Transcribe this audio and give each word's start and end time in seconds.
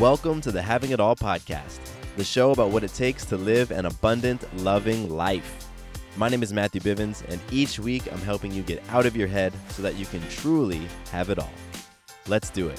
Welcome 0.00 0.42
to 0.42 0.52
the 0.52 0.60
Having 0.60 0.90
It 0.90 1.00
All 1.00 1.16
podcast, 1.16 1.78
the 2.18 2.24
show 2.24 2.50
about 2.50 2.68
what 2.68 2.84
it 2.84 2.92
takes 2.92 3.24
to 3.24 3.38
live 3.38 3.70
an 3.70 3.86
abundant, 3.86 4.44
loving 4.58 5.08
life. 5.08 5.70
My 6.18 6.28
name 6.28 6.42
is 6.42 6.52
Matthew 6.52 6.82
Bivens, 6.82 7.26
and 7.30 7.40
each 7.50 7.78
week 7.78 8.12
I'm 8.12 8.20
helping 8.20 8.52
you 8.52 8.62
get 8.62 8.82
out 8.90 9.06
of 9.06 9.16
your 9.16 9.26
head 9.26 9.54
so 9.70 9.80
that 9.80 9.96
you 9.96 10.04
can 10.04 10.20
truly 10.28 10.82
have 11.12 11.30
it 11.30 11.38
all. 11.38 11.50
Let's 12.28 12.50
do 12.50 12.68
it. 12.68 12.78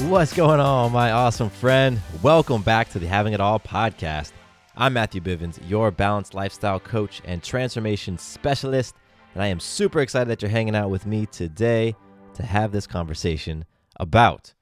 What's 0.00 0.34
going 0.34 0.60
on, 0.60 0.92
my 0.92 1.12
awesome 1.12 1.48
friend? 1.48 1.98
Welcome 2.22 2.60
back 2.60 2.90
to 2.90 2.98
the 2.98 3.08
Having 3.08 3.32
It 3.32 3.40
All 3.40 3.58
podcast. 3.58 4.32
I'm 4.76 4.92
Matthew 4.92 5.22
Bivens, 5.22 5.58
your 5.66 5.90
balanced 5.90 6.34
lifestyle 6.34 6.80
coach 6.80 7.22
and 7.24 7.42
transformation 7.42 8.18
specialist 8.18 8.94
and 9.34 9.42
I 9.42 9.46
am 9.46 9.60
super 9.60 10.00
excited 10.00 10.28
that 10.28 10.42
you're 10.42 10.50
hanging 10.50 10.76
out 10.76 10.90
with 10.90 11.06
me 11.06 11.26
today 11.26 11.96
to 12.34 12.42
have 12.42 12.72
this 12.72 12.86
conversation 12.86 13.64
about 13.98 14.54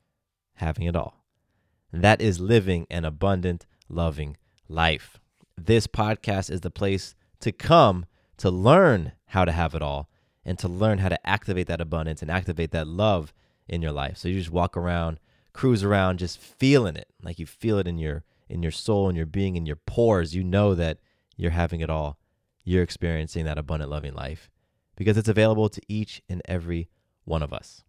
having 0.54 0.86
it 0.86 0.94
all. 0.94 1.24
And 1.92 2.02
that 2.02 2.20
is 2.20 2.40
living 2.40 2.86
an 2.88 3.04
abundant, 3.04 3.66
loving 3.88 4.36
life. 4.68 5.18
This 5.56 5.86
podcast 5.86 6.50
is 6.50 6.60
the 6.60 6.70
place 6.70 7.14
to 7.40 7.50
come 7.50 8.06
to 8.36 8.50
learn 8.50 9.12
how 9.26 9.44
to 9.44 9.52
have 9.52 9.74
it 9.74 9.82
all 9.82 10.08
and 10.44 10.58
to 10.60 10.68
learn 10.68 10.98
how 10.98 11.08
to 11.08 11.26
activate 11.26 11.66
that 11.66 11.80
abundance 11.80 12.22
and 12.22 12.30
activate 12.30 12.70
that 12.70 12.86
love 12.86 13.32
in 13.68 13.82
your 13.82 13.92
life. 13.92 14.18
So 14.18 14.28
you 14.28 14.38
just 14.38 14.52
walk 14.52 14.76
around, 14.76 15.18
cruise 15.52 15.82
around 15.82 16.18
just 16.18 16.38
feeling 16.38 16.96
it. 16.96 17.08
Like 17.22 17.38
you 17.38 17.46
feel 17.46 17.78
it 17.78 17.88
in 17.88 17.98
your 17.98 18.24
in 18.48 18.62
your 18.62 18.72
soul 18.72 19.08
and 19.08 19.16
your 19.16 19.26
being 19.26 19.54
in 19.56 19.66
your 19.66 19.76
pores. 19.76 20.34
You 20.34 20.42
know 20.42 20.74
that 20.74 20.98
you're 21.36 21.52
having 21.52 21.80
it 21.80 21.90
all. 21.90 22.18
You're 22.64 22.82
experiencing 22.82 23.44
that 23.44 23.58
abundant 23.58 23.90
loving 23.90 24.14
life 24.14 24.50
because 25.00 25.16
it's 25.16 25.30
available 25.30 25.70
to 25.70 25.80
each 25.88 26.20
and 26.28 26.42
every 26.44 26.86
one 27.24 27.42
of 27.42 27.54
us. 27.54 27.84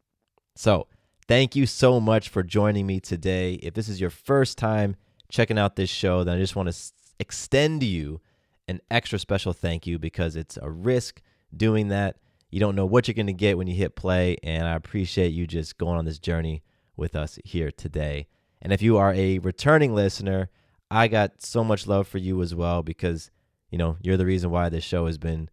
So, 0.55 0.87
thank 1.27 1.57
you 1.57 1.65
so 1.65 1.99
much 1.99 2.29
for 2.29 2.41
joining 2.41 2.87
me 2.87 3.01
today. 3.01 3.55
If 3.55 3.73
this 3.73 3.89
is 3.89 3.99
your 3.99 4.09
first 4.09 4.57
time 4.57 4.95
checking 5.29 5.59
out 5.59 5.75
this 5.75 5.89
show, 5.89 6.23
then 6.23 6.37
I 6.37 6.39
just 6.39 6.55
want 6.55 6.71
to 6.71 6.91
extend 7.19 7.83
you 7.83 8.21
an 8.69 8.79
extra 8.89 9.19
special 9.19 9.51
thank 9.51 9.85
you 9.85 9.99
because 9.99 10.37
it's 10.37 10.57
a 10.61 10.71
risk 10.71 11.21
doing 11.53 11.89
that. 11.89 12.15
You 12.49 12.61
don't 12.61 12.77
know 12.77 12.85
what 12.85 13.09
you're 13.09 13.13
going 13.15 13.27
to 13.27 13.33
get 13.33 13.57
when 13.57 13.67
you 13.67 13.75
hit 13.75 13.97
play, 13.97 14.37
and 14.41 14.65
I 14.65 14.75
appreciate 14.75 15.33
you 15.33 15.45
just 15.45 15.77
going 15.77 15.97
on 15.97 16.05
this 16.05 16.17
journey 16.17 16.63
with 16.95 17.17
us 17.17 17.37
here 17.43 17.71
today. 17.71 18.27
And 18.61 18.71
if 18.71 18.81
you 18.81 18.95
are 18.95 19.13
a 19.13 19.39
returning 19.39 19.93
listener, 19.93 20.49
I 20.89 21.09
got 21.09 21.41
so 21.41 21.61
much 21.61 21.87
love 21.87 22.07
for 22.07 22.19
you 22.19 22.41
as 22.41 22.55
well 22.55 22.83
because, 22.83 23.31
you 23.69 23.77
know, 23.77 23.97
you're 24.01 24.15
the 24.15 24.25
reason 24.25 24.49
why 24.49 24.69
this 24.69 24.85
show 24.85 25.07
has 25.07 25.17
been 25.17 25.49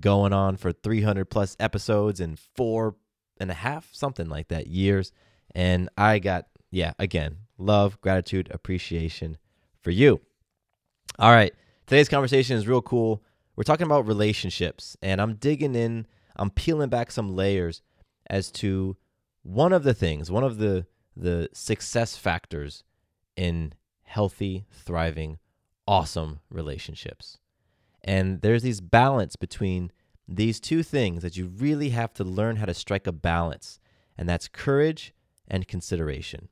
going 0.00 0.32
on 0.32 0.56
for 0.56 0.72
300 0.72 1.26
plus 1.26 1.56
episodes 1.60 2.20
in 2.20 2.36
four 2.36 2.96
and 3.38 3.50
a 3.50 3.54
half, 3.54 3.88
something 3.92 4.28
like 4.28 4.48
that, 4.48 4.66
years. 4.66 5.12
And 5.54 5.88
I 5.96 6.18
got, 6.18 6.46
yeah, 6.70 6.92
again, 6.98 7.38
love, 7.58 8.00
gratitude, 8.00 8.48
appreciation 8.50 9.38
for 9.80 9.90
you. 9.90 10.20
All 11.18 11.32
right. 11.32 11.52
Today's 11.86 12.08
conversation 12.08 12.56
is 12.56 12.66
real 12.66 12.82
cool. 12.82 13.22
We're 13.56 13.64
talking 13.64 13.86
about 13.86 14.06
relationships, 14.06 14.96
and 15.02 15.20
I'm 15.20 15.34
digging 15.34 15.74
in, 15.74 16.06
I'm 16.36 16.48
peeling 16.48 16.88
back 16.88 17.10
some 17.10 17.36
layers 17.36 17.82
as 18.30 18.50
to 18.52 18.96
one 19.42 19.72
of 19.72 19.82
the 19.82 19.92
things, 19.92 20.30
one 20.30 20.44
of 20.44 20.58
the 20.58 20.86
the 21.14 21.48
success 21.52 22.16
factors 22.16 22.84
in 23.36 23.74
healthy, 24.04 24.64
thriving, 24.70 25.38
awesome 25.86 26.40
relationships. 26.50 27.38
And 28.04 28.40
there's 28.42 28.62
these 28.62 28.80
balance 28.80 29.36
between 29.36 29.92
these 30.26 30.60
two 30.60 30.82
things 30.82 31.22
that 31.22 31.36
you 31.36 31.46
really 31.46 31.90
have 31.90 32.12
to 32.14 32.24
learn 32.24 32.56
how 32.56 32.66
to 32.66 32.74
strike 32.74 33.06
a 33.06 33.12
balance, 33.12 33.78
and 34.16 34.28
that's 34.28 34.48
courage 34.48 35.12
and 35.48 35.68
consideration. 35.68 36.48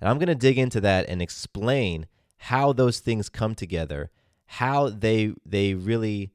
And 0.00 0.08
I'm 0.08 0.18
going 0.18 0.28
to 0.28 0.34
dig 0.34 0.58
into 0.58 0.80
that 0.80 1.08
and 1.08 1.22
explain 1.22 2.06
how 2.36 2.72
those 2.72 2.98
things 2.98 3.28
come 3.28 3.54
together, 3.54 4.10
how 4.46 4.88
they 4.88 5.32
they 5.46 5.74
really 5.74 6.32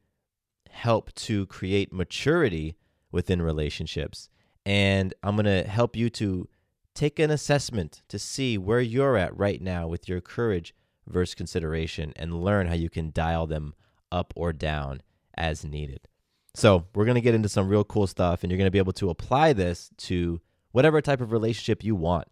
help 0.69 1.13
to 1.15 1.45
create 1.47 1.91
maturity 1.91 2.77
within 3.11 3.41
relationships. 3.41 4.29
And 4.65 5.13
I'm 5.23 5.35
going 5.35 5.45
to 5.45 5.67
help 5.67 5.95
you 5.95 6.09
to 6.11 6.47
take 6.93 7.19
an 7.19 7.31
assessment 7.31 8.03
to 8.09 8.19
see 8.19 8.57
where 8.57 8.81
you're 8.81 9.17
at 9.17 9.37
right 9.37 9.61
now 9.61 9.87
with 9.87 10.07
your 10.07 10.21
courage 10.21 10.73
versus 11.07 11.35
consideration 11.35 12.13
and 12.15 12.43
learn 12.43 12.67
how 12.67 12.73
you 12.73 12.89
can 12.89 13.11
dial 13.11 13.47
them 13.47 13.73
up 14.11 14.33
or 14.35 14.53
down 14.53 15.01
as 15.35 15.63
needed. 15.63 16.01
So, 16.55 16.85
we're 16.95 17.05
going 17.05 17.15
to 17.15 17.21
get 17.21 17.35
into 17.35 17.49
some 17.49 17.67
real 17.67 17.83
cool 17.83 18.07
stuff, 18.07 18.43
and 18.43 18.51
you're 18.51 18.57
going 18.57 18.67
to 18.67 18.71
be 18.71 18.79
able 18.79 18.93
to 18.93 19.09
apply 19.09 19.53
this 19.53 19.91
to 19.97 20.41
whatever 20.71 21.01
type 21.01 21.21
of 21.21 21.31
relationship 21.31 21.83
you 21.83 21.95
want. 21.95 22.27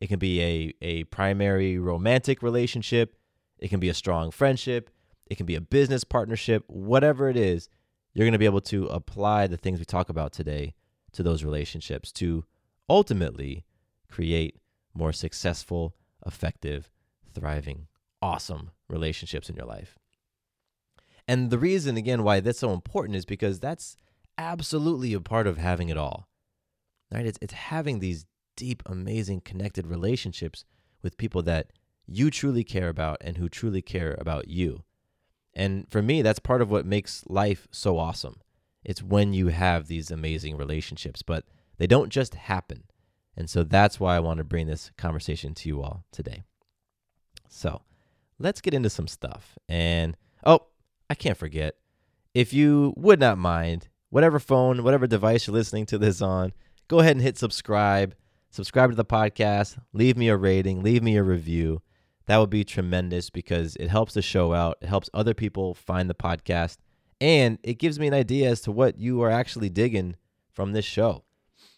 It 0.00 0.08
can 0.08 0.18
be 0.18 0.42
a, 0.42 0.74
a 0.82 1.04
primary 1.04 1.78
romantic 1.78 2.42
relationship, 2.42 3.16
it 3.58 3.68
can 3.68 3.80
be 3.80 3.88
a 3.88 3.94
strong 3.94 4.30
friendship, 4.30 4.90
it 5.26 5.36
can 5.36 5.46
be 5.46 5.54
a 5.54 5.60
business 5.60 6.04
partnership, 6.04 6.64
whatever 6.66 7.30
it 7.30 7.36
is, 7.36 7.68
you're 8.12 8.24
going 8.24 8.32
to 8.32 8.38
be 8.38 8.44
able 8.44 8.60
to 8.60 8.86
apply 8.86 9.46
the 9.46 9.56
things 9.56 9.78
we 9.78 9.84
talk 9.84 10.08
about 10.08 10.32
today 10.32 10.74
to 11.12 11.22
those 11.22 11.44
relationships 11.44 12.12
to 12.12 12.44
ultimately 12.88 13.64
create 14.10 14.60
more 14.94 15.12
successful, 15.12 15.96
effective, 16.24 16.90
thriving, 17.32 17.88
awesome 18.22 18.70
relationships 18.88 19.48
in 19.48 19.56
your 19.56 19.66
life. 19.66 19.98
And 21.26 21.50
the 21.50 21.58
reason, 21.58 21.96
again, 21.96 22.22
why 22.22 22.40
that's 22.40 22.58
so 22.58 22.72
important 22.72 23.16
is 23.16 23.24
because 23.24 23.60
that's 23.60 23.96
absolutely 24.36 25.14
a 25.14 25.20
part 25.20 25.46
of 25.46 25.58
having 25.58 25.88
it 25.88 25.96
all. 25.96 26.28
Right? 27.12 27.26
It's, 27.26 27.38
it's 27.40 27.54
having 27.54 27.98
these 27.98 28.26
deep, 28.56 28.82
amazing, 28.86 29.40
connected 29.40 29.86
relationships 29.86 30.64
with 31.02 31.16
people 31.16 31.42
that 31.42 31.72
you 32.06 32.30
truly 32.30 32.64
care 32.64 32.88
about 32.88 33.18
and 33.20 33.38
who 33.38 33.48
truly 33.48 33.82
care 33.82 34.16
about 34.18 34.48
you. 34.48 34.84
And 35.54 35.86
for 35.90 36.02
me, 36.02 36.22
that's 36.22 36.38
part 36.38 36.60
of 36.60 36.70
what 36.70 36.84
makes 36.84 37.24
life 37.28 37.68
so 37.70 37.98
awesome. 37.98 38.40
It's 38.84 39.02
when 39.02 39.32
you 39.32 39.48
have 39.48 39.86
these 39.86 40.10
amazing 40.10 40.56
relationships, 40.56 41.22
but 41.22 41.44
they 41.78 41.86
don't 41.86 42.10
just 42.10 42.34
happen. 42.34 42.84
And 43.36 43.48
so 43.48 43.64
that's 43.64 43.98
why 43.98 44.16
I 44.16 44.20
want 44.20 44.38
to 44.38 44.44
bring 44.44 44.66
this 44.66 44.90
conversation 44.98 45.54
to 45.54 45.68
you 45.68 45.82
all 45.82 46.04
today. 46.12 46.42
So 47.48 47.82
let's 48.38 48.60
get 48.60 48.74
into 48.74 48.90
some 48.90 49.08
stuff. 49.08 49.58
And 49.68 50.16
oh, 50.44 50.66
I 51.08 51.14
can't 51.14 51.36
forget. 51.36 51.76
If 52.32 52.52
you 52.52 52.94
would 52.96 53.20
not 53.20 53.38
mind, 53.38 53.88
whatever 54.10 54.38
phone, 54.38 54.82
whatever 54.82 55.06
device 55.06 55.46
you're 55.46 55.54
listening 55.54 55.86
to 55.86 55.98
this 55.98 56.22
on, 56.22 56.52
go 56.88 57.00
ahead 57.00 57.16
and 57.16 57.22
hit 57.22 57.38
subscribe. 57.38 58.14
Subscribe 58.50 58.90
to 58.90 58.96
the 58.96 59.04
podcast, 59.04 59.78
leave 59.92 60.16
me 60.16 60.28
a 60.28 60.36
rating, 60.36 60.80
leave 60.80 61.02
me 61.02 61.16
a 61.16 61.24
review. 61.24 61.82
That 62.26 62.38
would 62.38 62.50
be 62.50 62.62
tremendous 62.62 63.28
because 63.28 63.74
it 63.76 63.88
helps 63.88 64.14
the 64.14 64.22
show 64.22 64.54
out. 64.54 64.78
It 64.80 64.86
helps 64.86 65.10
other 65.12 65.34
people 65.34 65.74
find 65.74 66.08
the 66.08 66.14
podcast. 66.14 66.76
And 67.20 67.58
it 67.64 67.80
gives 67.80 67.98
me 67.98 68.06
an 68.06 68.14
idea 68.14 68.48
as 68.48 68.60
to 68.62 68.72
what 68.72 68.98
you 68.98 69.22
are 69.22 69.30
actually 69.30 69.70
digging 69.70 70.14
from 70.52 70.72
this 70.72 70.84
show. 70.84 71.24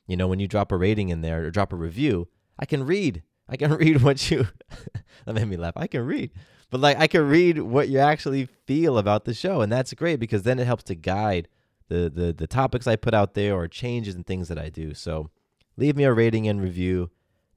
You 0.06 0.18
know, 0.18 0.28
when 0.28 0.38
you 0.38 0.46
drop 0.46 0.70
a 0.70 0.76
rating 0.76 1.08
in 1.08 1.22
there 1.22 1.46
or 1.46 1.50
drop 1.50 1.72
a 1.72 1.76
review, 1.76 2.28
I 2.58 2.66
can 2.66 2.84
read. 2.84 3.22
I 3.48 3.56
can 3.56 3.72
read 3.76 4.02
what 4.02 4.30
you 4.30 4.46
that 5.24 5.34
made 5.34 5.48
me 5.48 5.56
laugh. 5.56 5.76
I 5.76 5.86
can 5.86 6.04
read 6.04 6.30
but 6.70 6.80
like 6.80 6.98
I 6.98 7.06
can 7.06 7.28
read 7.28 7.58
what 7.60 7.88
you 7.88 7.98
actually 7.98 8.46
feel 8.66 8.98
about 8.98 9.24
the 9.24 9.34
show, 9.34 9.60
and 9.60 9.70
that's 9.70 9.92
great 9.94 10.20
because 10.20 10.42
then 10.42 10.58
it 10.58 10.66
helps 10.66 10.84
to 10.84 10.94
guide 10.94 11.48
the 11.88 12.10
the 12.12 12.32
the 12.32 12.46
topics 12.46 12.86
I 12.86 12.96
put 12.96 13.14
out 13.14 13.34
there 13.34 13.54
or 13.54 13.68
changes 13.68 14.14
and 14.14 14.26
things 14.26 14.48
that 14.48 14.58
I 14.58 14.68
do. 14.68 14.94
So 14.94 15.30
leave 15.76 15.96
me 15.96 16.04
a 16.04 16.12
rating 16.12 16.48
and 16.48 16.60
review. 16.60 17.10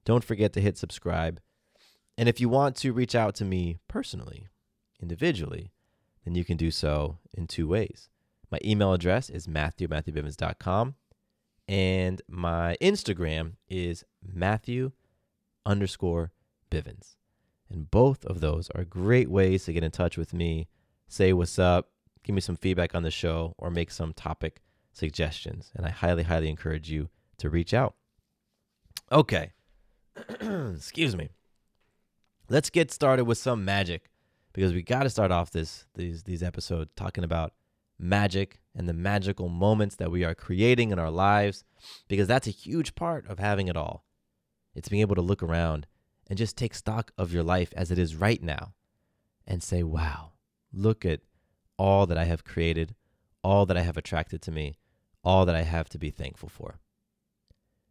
Don't 0.05 0.23
forget 0.23 0.53
to 0.53 0.61
hit 0.61 0.77
subscribe. 0.77 1.39
And 2.17 2.27
if 2.27 2.39
you 2.39 2.49
want 2.49 2.75
to 2.77 2.91
reach 2.91 3.15
out 3.15 3.33
to 3.35 3.45
me 3.45 3.77
personally, 3.87 4.47
individually, 5.01 5.71
then 6.25 6.35
you 6.35 6.43
can 6.43 6.57
do 6.57 6.69
so 6.69 7.17
in 7.33 7.47
two 7.47 7.67
ways. 7.67 8.09
My 8.51 8.59
email 8.63 8.93
address 8.93 9.29
is 9.29 9.47
matthew 9.47 9.87
matthewbivens.com, 9.87 10.95
and 11.67 12.21
my 12.27 12.75
Instagram 12.81 13.53
is 13.69 14.03
matthew 14.21 14.91
underscore 15.65 16.31
bivens. 16.69 17.15
And 17.71 17.89
both 17.89 18.25
of 18.25 18.41
those 18.41 18.69
are 18.71 18.83
great 18.83 19.29
ways 19.29 19.65
to 19.65 19.73
get 19.73 19.83
in 19.83 19.91
touch 19.91 20.17
with 20.17 20.33
me, 20.33 20.67
say 21.07 21.33
what's 21.33 21.59
up, 21.59 21.89
give 22.23 22.33
me 22.33 22.41
some 22.41 22.55
feedback 22.55 22.95
on 22.95 23.03
the 23.03 23.11
show, 23.11 23.53
or 23.57 23.69
make 23.69 23.91
some 23.91 24.13
topic 24.13 24.61
suggestions. 24.91 25.71
And 25.75 25.85
I 25.85 25.89
highly, 25.89 26.23
highly 26.23 26.49
encourage 26.49 26.89
you 26.89 27.09
to 27.37 27.49
reach 27.49 27.73
out. 27.73 27.95
Okay. 29.11 29.51
Excuse 30.41 31.15
me. 31.15 31.29
Let's 32.49 32.69
get 32.69 32.91
started 32.91 33.25
with 33.25 33.37
some 33.37 33.63
magic 33.63 34.09
because 34.53 34.73
we 34.73 34.81
got 34.81 35.03
to 35.03 35.09
start 35.09 35.31
off 35.31 35.51
this 35.51 35.85
these 35.93 36.23
these 36.23 36.41
episodes 36.41 36.89
talking 36.95 37.23
about 37.23 37.53
magic 37.99 38.59
and 38.75 38.87
the 38.87 38.93
magical 38.93 39.49
moments 39.49 39.95
that 39.97 40.11
we 40.11 40.23
are 40.23 40.33
creating 40.33 40.91
in 40.91 40.99
our 40.99 41.11
lives 41.11 41.63
because 42.07 42.27
that's 42.27 42.47
a 42.47 42.51
huge 42.51 42.95
part 42.95 43.27
of 43.27 43.39
having 43.39 43.67
it 43.67 43.77
all. 43.77 44.03
It's 44.73 44.89
being 44.89 45.01
able 45.01 45.15
to 45.15 45.21
look 45.21 45.43
around 45.43 45.85
and 46.29 46.37
just 46.37 46.55
take 46.55 46.75
stock 46.75 47.11
of 47.17 47.33
your 47.33 47.43
life 47.43 47.73
as 47.75 47.91
it 47.91 47.97
is 47.97 48.15
right 48.15 48.41
now 48.41 48.73
and 49.47 49.63
say, 49.63 49.81
wow, 49.81 50.33
look 50.71 51.03
at 51.03 51.21
all 51.77 52.05
that 52.05 52.17
I 52.17 52.25
have 52.25 52.45
created, 52.45 52.95
all 53.43 53.65
that 53.65 53.75
I 53.75 53.81
have 53.81 53.97
attracted 53.97 54.41
to 54.43 54.51
me, 54.51 54.77
all 55.23 55.45
that 55.45 55.55
I 55.55 55.63
have 55.63 55.89
to 55.89 55.97
be 55.97 56.11
thankful 56.11 56.49
for. 56.49 56.79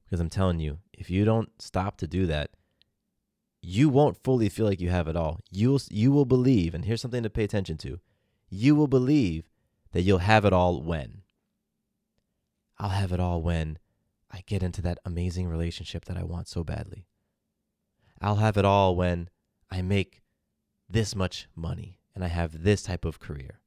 Because 0.04 0.20
I'm 0.20 0.30
telling 0.30 0.60
you, 0.60 0.78
if 0.92 1.10
you 1.10 1.24
don't 1.24 1.50
stop 1.60 1.98
to 1.98 2.06
do 2.06 2.26
that, 2.26 2.50
you 3.60 3.88
won't 3.88 4.22
fully 4.22 4.48
feel 4.48 4.66
like 4.66 4.80
you 4.80 4.90
have 4.90 5.08
it 5.08 5.16
all. 5.16 5.40
You'll 5.50 5.80
you 5.90 6.12
will 6.12 6.24
believe, 6.24 6.74
and 6.74 6.84
here's 6.84 7.02
something 7.02 7.24
to 7.24 7.30
pay 7.30 7.44
attention 7.44 7.76
to. 7.78 7.98
You 8.48 8.74
will 8.76 8.86
believe 8.86 9.50
that 9.92 10.02
you'll 10.02 10.18
have 10.18 10.44
it 10.44 10.52
all 10.52 10.80
when. 10.80 11.22
I'll 12.78 12.90
have 12.90 13.12
it 13.12 13.20
all 13.20 13.42
when 13.42 13.78
I 14.30 14.42
get 14.46 14.62
into 14.62 14.80
that 14.82 14.98
amazing 15.04 15.48
relationship 15.48 16.04
that 16.04 16.16
I 16.16 16.22
want 16.22 16.48
so 16.48 16.62
badly. 16.62 17.06
I'll 18.20 18.36
have 18.36 18.56
it 18.56 18.64
all 18.64 18.96
when 18.96 19.28
I 19.70 19.82
make 19.82 20.22
this 20.88 21.14
much 21.14 21.48
money 21.54 21.98
and 22.14 22.24
I 22.24 22.28
have 22.28 22.62
this 22.62 22.82
type 22.82 23.04
of 23.04 23.20
career. 23.20 23.60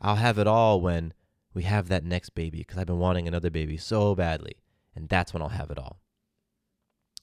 I'll 0.00 0.16
have 0.16 0.38
it 0.38 0.46
all 0.46 0.80
when 0.80 1.12
we 1.54 1.62
have 1.64 1.88
that 1.88 2.04
next 2.04 2.30
baby 2.30 2.58
because 2.58 2.78
I've 2.78 2.86
been 2.86 2.98
wanting 2.98 3.26
another 3.26 3.50
baby 3.50 3.76
so 3.76 4.14
badly. 4.14 4.56
And 4.94 5.08
that's 5.08 5.34
when 5.34 5.42
I'll 5.42 5.50
have 5.50 5.70
it 5.70 5.78
all. 5.78 6.00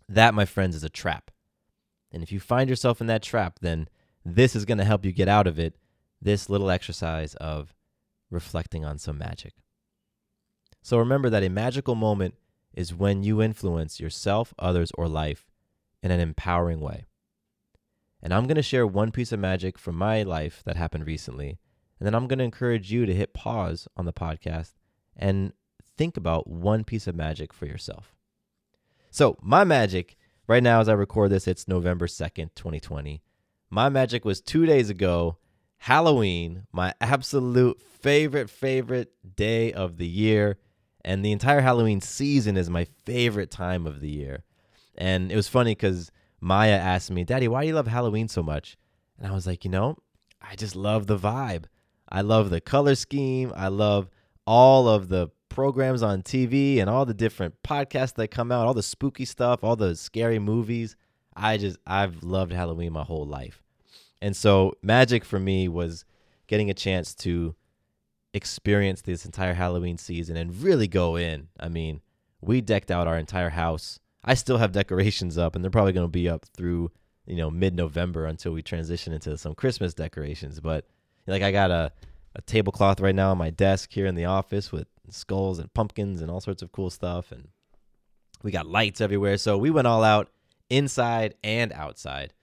That, 0.07 0.33
my 0.33 0.45
friends, 0.45 0.75
is 0.75 0.83
a 0.83 0.89
trap. 0.89 1.31
And 2.11 2.21
if 2.21 2.31
you 2.31 2.39
find 2.39 2.69
yourself 2.69 3.01
in 3.01 3.07
that 3.07 3.23
trap, 3.23 3.59
then 3.61 3.87
this 4.23 4.55
is 4.55 4.65
going 4.65 4.77
to 4.77 4.85
help 4.85 5.05
you 5.05 5.11
get 5.11 5.27
out 5.27 5.47
of 5.47 5.57
it. 5.57 5.75
This 6.21 6.49
little 6.49 6.69
exercise 6.69 7.33
of 7.35 7.73
reflecting 8.29 8.85
on 8.85 8.99
some 8.99 9.17
magic. 9.17 9.53
So 10.83 10.97
remember 10.97 11.29
that 11.29 11.43
a 11.43 11.49
magical 11.49 11.95
moment 11.95 12.35
is 12.73 12.93
when 12.93 13.23
you 13.23 13.41
influence 13.41 13.99
yourself, 13.99 14.53
others, 14.59 14.91
or 14.95 15.07
life 15.07 15.52
in 16.03 16.11
an 16.11 16.19
empowering 16.19 16.81
way. 16.81 17.05
And 18.21 18.33
I'm 18.33 18.45
going 18.45 18.55
to 18.55 18.61
share 18.61 18.85
one 18.85 19.11
piece 19.11 19.31
of 19.31 19.39
magic 19.39 19.79
from 19.79 19.95
my 19.95 20.21
life 20.21 20.61
that 20.65 20.75
happened 20.75 21.07
recently. 21.07 21.57
And 21.99 22.05
then 22.05 22.13
I'm 22.13 22.27
going 22.27 22.39
to 22.39 22.45
encourage 22.45 22.91
you 22.91 23.05
to 23.05 23.13
hit 23.13 23.33
pause 23.33 23.87
on 23.97 24.05
the 24.05 24.13
podcast 24.13 24.73
and 25.15 25.53
think 25.97 26.17
about 26.17 26.47
one 26.47 26.83
piece 26.83 27.07
of 27.07 27.15
magic 27.15 27.53
for 27.53 27.65
yourself. 27.65 28.13
So, 29.09 29.37
my 29.41 29.63
magic 29.63 30.17
right 30.47 30.63
now, 30.63 30.81
as 30.81 30.89
I 30.89 30.93
record 30.93 31.31
this, 31.31 31.47
it's 31.47 31.67
November 31.67 32.07
2nd, 32.07 32.49
2020. 32.55 33.21
My 33.69 33.89
magic 33.89 34.25
was 34.25 34.41
two 34.41 34.65
days 34.65 34.89
ago, 34.89 35.37
Halloween, 35.77 36.65
my 36.71 36.93
absolute 37.01 37.81
favorite, 37.81 38.49
favorite 38.49 39.13
day 39.35 39.71
of 39.71 39.97
the 39.97 40.07
year. 40.07 40.57
And 41.05 41.23
the 41.23 41.31
entire 41.31 41.61
Halloween 41.61 42.01
season 42.01 42.55
is 42.57 42.69
my 42.69 42.85
favorite 43.05 43.51
time 43.51 43.85
of 43.85 43.99
the 43.99 44.09
year. 44.09 44.43
And 44.95 45.31
it 45.31 45.35
was 45.35 45.47
funny 45.47 45.71
because 45.71 46.11
Maya 46.39 46.73
asked 46.75 47.11
me, 47.11 47.23
Daddy, 47.23 47.47
why 47.47 47.61
do 47.61 47.67
you 47.67 47.75
love 47.75 47.87
Halloween 47.87 48.27
so 48.27 48.43
much? 48.43 48.77
And 49.17 49.27
I 49.27 49.31
was 49.33 49.47
like, 49.47 49.63
you 49.63 49.71
know, 49.71 49.97
I 50.41 50.55
just 50.55 50.75
love 50.75 51.07
the 51.07 51.17
vibe. 51.17 51.65
I 52.09 52.21
love 52.21 52.49
the 52.49 52.61
color 52.61 52.95
scheme. 52.95 53.51
I 53.55 53.69
love 53.69 54.09
all 54.45 54.87
of 54.87 55.09
the 55.09 55.29
programs 55.49 56.03
on 56.03 56.21
TV 56.21 56.79
and 56.79 56.89
all 56.89 57.05
the 57.05 57.13
different 57.13 57.61
podcasts 57.63 58.15
that 58.15 58.29
come 58.29 58.51
out, 58.51 58.65
all 58.65 58.73
the 58.73 58.83
spooky 58.83 59.25
stuff, 59.25 59.63
all 59.63 59.75
the 59.75 59.95
scary 59.95 60.39
movies. 60.39 60.95
I 61.35 61.57
just, 61.57 61.77
I've 61.87 62.23
loved 62.23 62.51
Halloween 62.51 62.93
my 62.93 63.03
whole 63.03 63.25
life. 63.25 63.63
And 64.21 64.35
so, 64.35 64.73
magic 64.81 65.25
for 65.25 65.39
me 65.39 65.67
was 65.67 66.05
getting 66.47 66.69
a 66.69 66.73
chance 66.73 67.13
to 67.15 67.55
experience 68.33 69.01
this 69.01 69.25
entire 69.25 69.53
Halloween 69.53 69.97
season 69.97 70.37
and 70.37 70.61
really 70.61 70.87
go 70.87 71.15
in. 71.15 71.49
I 71.59 71.69
mean, 71.69 72.01
we 72.41 72.61
decked 72.61 72.91
out 72.91 73.07
our 73.07 73.17
entire 73.17 73.49
house. 73.49 73.99
I 74.23 74.33
still 74.35 74.57
have 74.57 74.71
decorations 74.71 75.37
up, 75.37 75.55
and 75.55 75.63
they're 75.63 75.71
probably 75.71 75.93
going 75.93 76.07
to 76.07 76.11
be 76.11 76.29
up 76.29 76.45
through 76.45 76.91
you 77.25 77.37
know 77.37 77.49
mid 77.49 77.75
November 77.75 78.25
until 78.25 78.51
we 78.51 78.61
transition 78.61 79.13
into 79.13 79.37
some 79.37 79.55
Christmas 79.55 79.93
decorations. 79.93 80.59
But 80.59 80.85
like 81.27 81.41
I 81.41 81.51
got 81.51 81.71
a 81.71 81.91
a 82.35 82.41
tablecloth 82.41 82.99
right 82.99 83.13
now 83.13 83.31
on 83.31 83.37
my 83.37 83.51
desk 83.51 83.91
here 83.91 84.07
in 84.07 84.15
the 84.15 84.25
office 84.25 84.71
with 84.71 84.87
skulls 85.09 85.59
and 85.59 85.71
pumpkins 85.73 86.21
and 86.21 86.31
all 86.31 86.41
sorts 86.41 86.61
of 86.61 86.71
cool 86.71 86.89
stuff, 86.89 87.31
and 87.31 87.49
we 88.41 88.51
got 88.51 88.65
lights 88.65 89.01
everywhere. 89.01 89.37
So 89.37 89.57
we 89.57 89.69
went 89.69 89.87
all 89.87 90.03
out 90.03 90.29
inside 90.69 91.35
and 91.43 91.71
outside, 91.73 92.33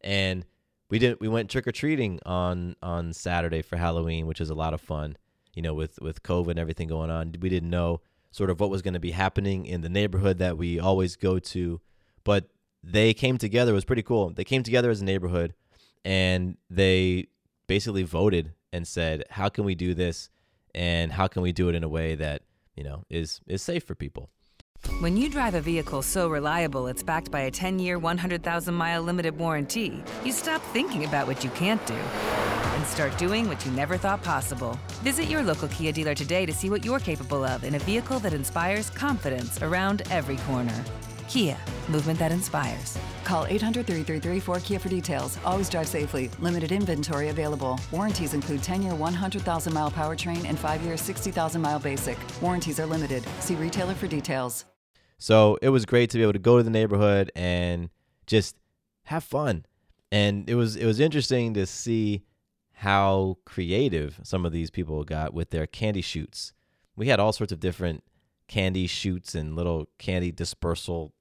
and 0.00 0.46
we 0.88 0.98
didn't. 0.98 1.20
we 1.20 1.28
went 1.28 1.50
trick 1.50 1.66
or 1.66 1.72
treating 1.72 2.20
on 2.24 2.76
on 2.82 3.12
Saturday 3.12 3.62
for 3.62 3.76
Halloween, 3.76 4.26
which 4.26 4.40
is 4.40 4.50
a 4.50 4.54
lot 4.54 4.74
of 4.74 4.80
fun 4.80 5.16
you 5.54 5.62
know, 5.62 5.74
with 5.74 6.00
with 6.00 6.22
COVID 6.22 6.50
and 6.50 6.58
everything 6.58 6.88
going 6.88 7.10
on, 7.10 7.34
we 7.40 7.48
didn't 7.48 7.70
know 7.70 8.00
sort 8.34 8.50
of 8.50 8.58
what 8.58 8.68
was 8.68 8.82
going 8.82 8.94
to 8.94 9.00
be 9.00 9.12
happening 9.12 9.64
in 9.64 9.80
the 9.80 9.88
neighborhood 9.88 10.38
that 10.38 10.58
we 10.58 10.80
always 10.80 11.14
go 11.14 11.38
to. 11.38 11.80
But 12.24 12.48
they 12.82 13.14
came 13.14 13.38
together. 13.38 13.70
It 13.70 13.76
was 13.76 13.84
pretty 13.84 14.02
cool. 14.02 14.30
They 14.30 14.42
came 14.42 14.64
together 14.64 14.90
as 14.90 15.00
a 15.00 15.04
neighborhood, 15.04 15.54
and 16.04 16.56
they 16.68 17.28
basically 17.68 18.02
voted 18.02 18.52
and 18.72 18.88
said, 18.88 19.22
"How 19.30 19.48
can 19.48 19.64
we 19.64 19.76
do 19.76 19.94
this? 19.94 20.30
And 20.74 21.12
how 21.12 21.28
can 21.28 21.42
we 21.42 21.52
do 21.52 21.68
it 21.68 21.76
in 21.76 21.84
a 21.84 21.88
way 21.88 22.16
that 22.16 22.42
you 22.76 22.82
know 22.82 23.04
is 23.08 23.40
is 23.46 23.62
safe 23.62 23.84
for 23.84 23.94
people?" 23.94 24.30
When 25.00 25.16
you 25.16 25.30
drive 25.30 25.54
a 25.54 25.60
vehicle 25.60 26.02
so 26.02 26.28
reliable 26.28 26.88
it's 26.88 27.04
backed 27.04 27.30
by 27.30 27.42
a 27.42 27.50
10 27.50 27.78
year, 27.78 27.98
100,000 27.98 28.74
mile 28.74 29.02
limited 29.02 29.38
warranty, 29.38 30.02
you 30.24 30.32
stop 30.32 30.60
thinking 30.72 31.04
about 31.04 31.26
what 31.28 31.42
you 31.44 31.50
can't 31.50 31.84
do 31.86 31.96
and 32.74 32.86
start 32.86 33.16
doing 33.18 33.48
what 33.48 33.64
you 33.64 33.72
never 33.72 33.96
thought 33.96 34.22
possible. 34.22 34.78
Visit 35.02 35.24
your 35.24 35.42
local 35.42 35.68
Kia 35.68 35.92
dealer 35.92 36.14
today 36.14 36.46
to 36.46 36.52
see 36.52 36.70
what 36.70 36.84
you're 36.84 36.98
capable 36.98 37.44
of 37.44 37.64
in 37.64 37.74
a 37.74 37.78
vehicle 37.78 38.18
that 38.20 38.32
inspires 38.32 38.90
confidence 38.90 39.62
around 39.62 40.02
every 40.10 40.36
corner. 40.38 40.84
Kia, 41.28 41.56
movement 41.88 42.18
that 42.18 42.32
inspires. 42.32 42.98
Call 43.24 43.46
800 43.46 43.86
333 43.86 44.40
4KIA 44.40 44.80
for 44.80 44.88
details. 44.88 45.38
Always 45.44 45.68
drive 45.68 45.88
safely. 45.88 46.30
Limited 46.38 46.72
inventory 46.72 47.28
available. 47.30 47.80
Warranties 47.90 48.34
include 48.34 48.62
10 48.62 48.82
year 48.82 48.94
100,000 48.94 49.72
mile 49.72 49.90
powertrain 49.90 50.44
and 50.44 50.58
5 50.58 50.82
year 50.82 50.96
60,000 50.96 51.60
mile 51.60 51.78
basic. 51.78 52.18
Warranties 52.40 52.78
are 52.78 52.86
limited. 52.86 53.24
See 53.40 53.54
retailer 53.54 53.94
for 53.94 54.06
details. 54.06 54.64
So 55.18 55.58
it 55.62 55.70
was 55.70 55.86
great 55.86 56.10
to 56.10 56.18
be 56.18 56.22
able 56.22 56.34
to 56.34 56.38
go 56.38 56.58
to 56.58 56.62
the 56.62 56.70
neighborhood 56.70 57.30
and 57.34 57.88
just 58.26 58.56
have 59.04 59.24
fun. 59.24 59.64
And 60.12 60.48
it 60.48 60.54
was 60.54 60.76
it 60.76 60.86
was 60.86 61.00
interesting 61.00 61.54
to 61.54 61.66
see 61.66 62.22
how 62.78 63.38
creative 63.44 64.20
some 64.22 64.44
of 64.44 64.52
these 64.52 64.70
people 64.70 65.04
got 65.04 65.32
with 65.32 65.50
their 65.50 65.66
candy 65.66 66.02
chutes. 66.02 66.52
We 66.96 67.08
had 67.08 67.20
all 67.20 67.32
sorts 67.32 67.52
of 67.52 67.60
different 67.60 68.04
candy 68.48 68.86
chutes 68.86 69.34
and 69.34 69.56
little 69.56 69.88
candy 69.98 70.30
dispersal 70.30 71.14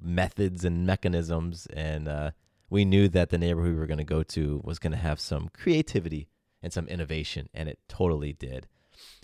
methods 0.00 0.64
and 0.64 0.84
mechanisms 0.84 1.66
and 1.72 2.08
uh, 2.08 2.30
we 2.68 2.84
knew 2.84 3.08
that 3.08 3.30
the 3.30 3.38
neighborhood 3.38 3.72
we 3.72 3.78
were 3.78 3.86
going 3.86 3.98
to 3.98 4.04
go 4.04 4.24
to 4.24 4.60
was 4.64 4.80
going 4.80 4.90
to 4.90 4.98
have 4.98 5.20
some 5.20 5.48
creativity 5.54 6.28
and 6.60 6.72
some 6.72 6.88
innovation 6.88 7.48
and 7.54 7.68
it 7.68 7.78
totally 7.88 8.32
did 8.32 8.66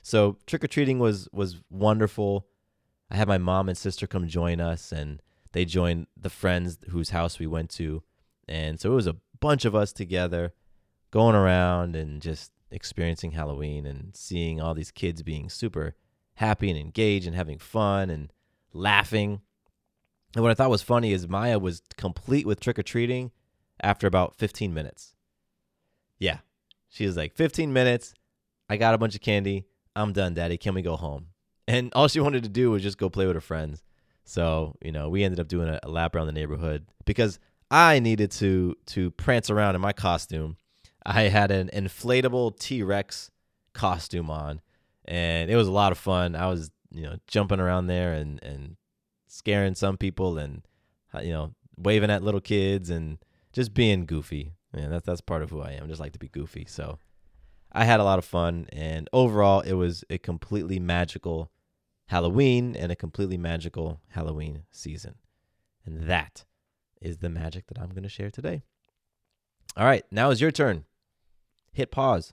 so 0.02 0.36
trick-or-treating 0.46 1.00
was 1.00 1.28
was 1.32 1.60
wonderful 1.68 2.46
I 3.10 3.16
had 3.16 3.28
my 3.28 3.38
mom 3.38 3.68
and 3.68 3.78
sister 3.78 4.06
come 4.06 4.26
join 4.26 4.60
us, 4.60 4.90
and 4.90 5.22
they 5.52 5.64
joined 5.64 6.06
the 6.16 6.30
friends 6.30 6.78
whose 6.90 7.10
house 7.10 7.38
we 7.38 7.46
went 7.46 7.70
to. 7.70 8.02
And 8.48 8.80
so 8.80 8.92
it 8.92 8.94
was 8.94 9.06
a 9.06 9.16
bunch 9.40 9.64
of 9.64 9.74
us 9.74 9.92
together 9.92 10.52
going 11.14 11.36
around 11.36 11.94
and 11.94 12.20
just 12.20 12.50
experiencing 12.72 13.30
Halloween 13.30 13.86
and 13.86 14.16
seeing 14.16 14.60
all 14.60 14.74
these 14.74 14.90
kids 14.90 15.22
being 15.22 15.48
super 15.48 15.94
happy 16.34 16.68
and 16.68 16.76
engaged 16.76 17.24
and 17.24 17.36
having 17.36 17.56
fun 17.56 18.10
and 18.10 18.32
laughing. 18.72 19.40
And 20.34 20.42
what 20.42 20.50
I 20.50 20.54
thought 20.54 20.70
was 20.70 20.82
funny 20.82 21.12
is 21.12 21.28
Maya 21.28 21.60
was 21.60 21.82
complete 21.96 22.46
with 22.46 22.58
trick 22.58 22.80
or 22.80 22.82
treating 22.82 23.30
after 23.80 24.08
about 24.08 24.34
15 24.34 24.74
minutes. 24.74 25.14
Yeah. 26.18 26.38
She 26.88 27.06
was 27.06 27.16
like, 27.16 27.36
15 27.36 27.72
minutes. 27.72 28.12
I 28.68 28.76
got 28.76 28.94
a 28.94 28.98
bunch 28.98 29.14
of 29.14 29.20
candy. 29.20 29.66
I'm 29.94 30.12
done, 30.12 30.34
daddy. 30.34 30.56
Can 30.56 30.74
we 30.74 30.82
go 30.82 30.96
home? 30.96 31.28
and 31.68 31.92
all 31.94 32.08
she 32.08 32.18
wanted 32.18 32.42
to 32.42 32.48
do 32.48 32.72
was 32.72 32.82
just 32.82 32.98
go 32.98 33.08
play 33.08 33.26
with 33.26 33.36
her 33.36 33.40
friends. 33.40 33.84
So 34.24 34.74
you 34.82 34.90
know, 34.90 35.08
we 35.08 35.22
ended 35.22 35.38
up 35.38 35.46
doing 35.46 35.68
a, 35.68 35.88
lap 35.88 36.16
around 36.16 36.26
the 36.26 36.32
neighborhood 36.32 36.86
because 37.04 37.38
I 37.70 38.00
needed 38.00 38.32
to 38.32 38.74
to 38.86 39.12
prance 39.12 39.48
around 39.48 39.76
in 39.76 39.80
my 39.80 39.92
costume. 39.92 40.56
I 41.06 41.24
had 41.24 41.50
an 41.50 41.70
inflatable 41.72 42.58
T 42.58 42.82
Rex 42.82 43.30
costume 43.72 44.30
on, 44.30 44.60
and 45.04 45.50
it 45.50 45.56
was 45.56 45.68
a 45.68 45.72
lot 45.72 45.92
of 45.92 45.98
fun. 45.98 46.34
I 46.34 46.46
was 46.46 46.70
you 46.90 47.02
know 47.02 47.16
jumping 47.26 47.60
around 47.60 47.86
there 47.86 48.12
and 48.12 48.42
and 48.42 48.76
scaring 49.26 49.74
some 49.74 49.96
people 49.96 50.38
and 50.38 50.62
uh, 51.14 51.20
you 51.20 51.32
know 51.32 51.54
waving 51.76 52.10
at 52.10 52.22
little 52.22 52.40
kids 52.40 52.90
and 52.90 53.18
just 53.52 53.74
being 53.74 54.06
goofy. 54.06 54.54
Man, 54.72 54.90
that's 54.90 55.06
that's 55.06 55.20
part 55.20 55.42
of 55.42 55.50
who 55.50 55.60
I 55.60 55.72
am. 55.72 55.84
I 55.84 55.86
just 55.86 56.00
like 56.00 56.12
to 56.12 56.18
be 56.18 56.28
goofy. 56.28 56.64
So 56.68 56.98
I 57.72 57.84
had 57.84 58.00
a 58.00 58.04
lot 58.04 58.18
of 58.18 58.24
fun, 58.24 58.66
and 58.72 59.08
overall, 59.12 59.60
it 59.60 59.74
was 59.74 60.04
a 60.08 60.18
completely 60.18 60.78
magical 60.78 61.50
Halloween 62.06 62.76
and 62.76 62.92
a 62.92 62.96
completely 62.96 63.36
magical 63.36 64.00
Halloween 64.10 64.62
season. 64.70 65.16
And 65.84 66.08
that 66.08 66.44
is 67.00 67.18
the 67.18 67.28
magic 67.28 67.66
that 67.66 67.78
I'm 67.78 67.90
going 67.90 68.04
to 68.04 68.08
share 68.08 68.30
today. 68.30 68.62
All 69.76 69.84
right, 69.84 70.04
now 70.10 70.30
is 70.30 70.40
your 70.40 70.50
turn. 70.50 70.84
Hit 71.74 71.90
pause. 71.90 72.32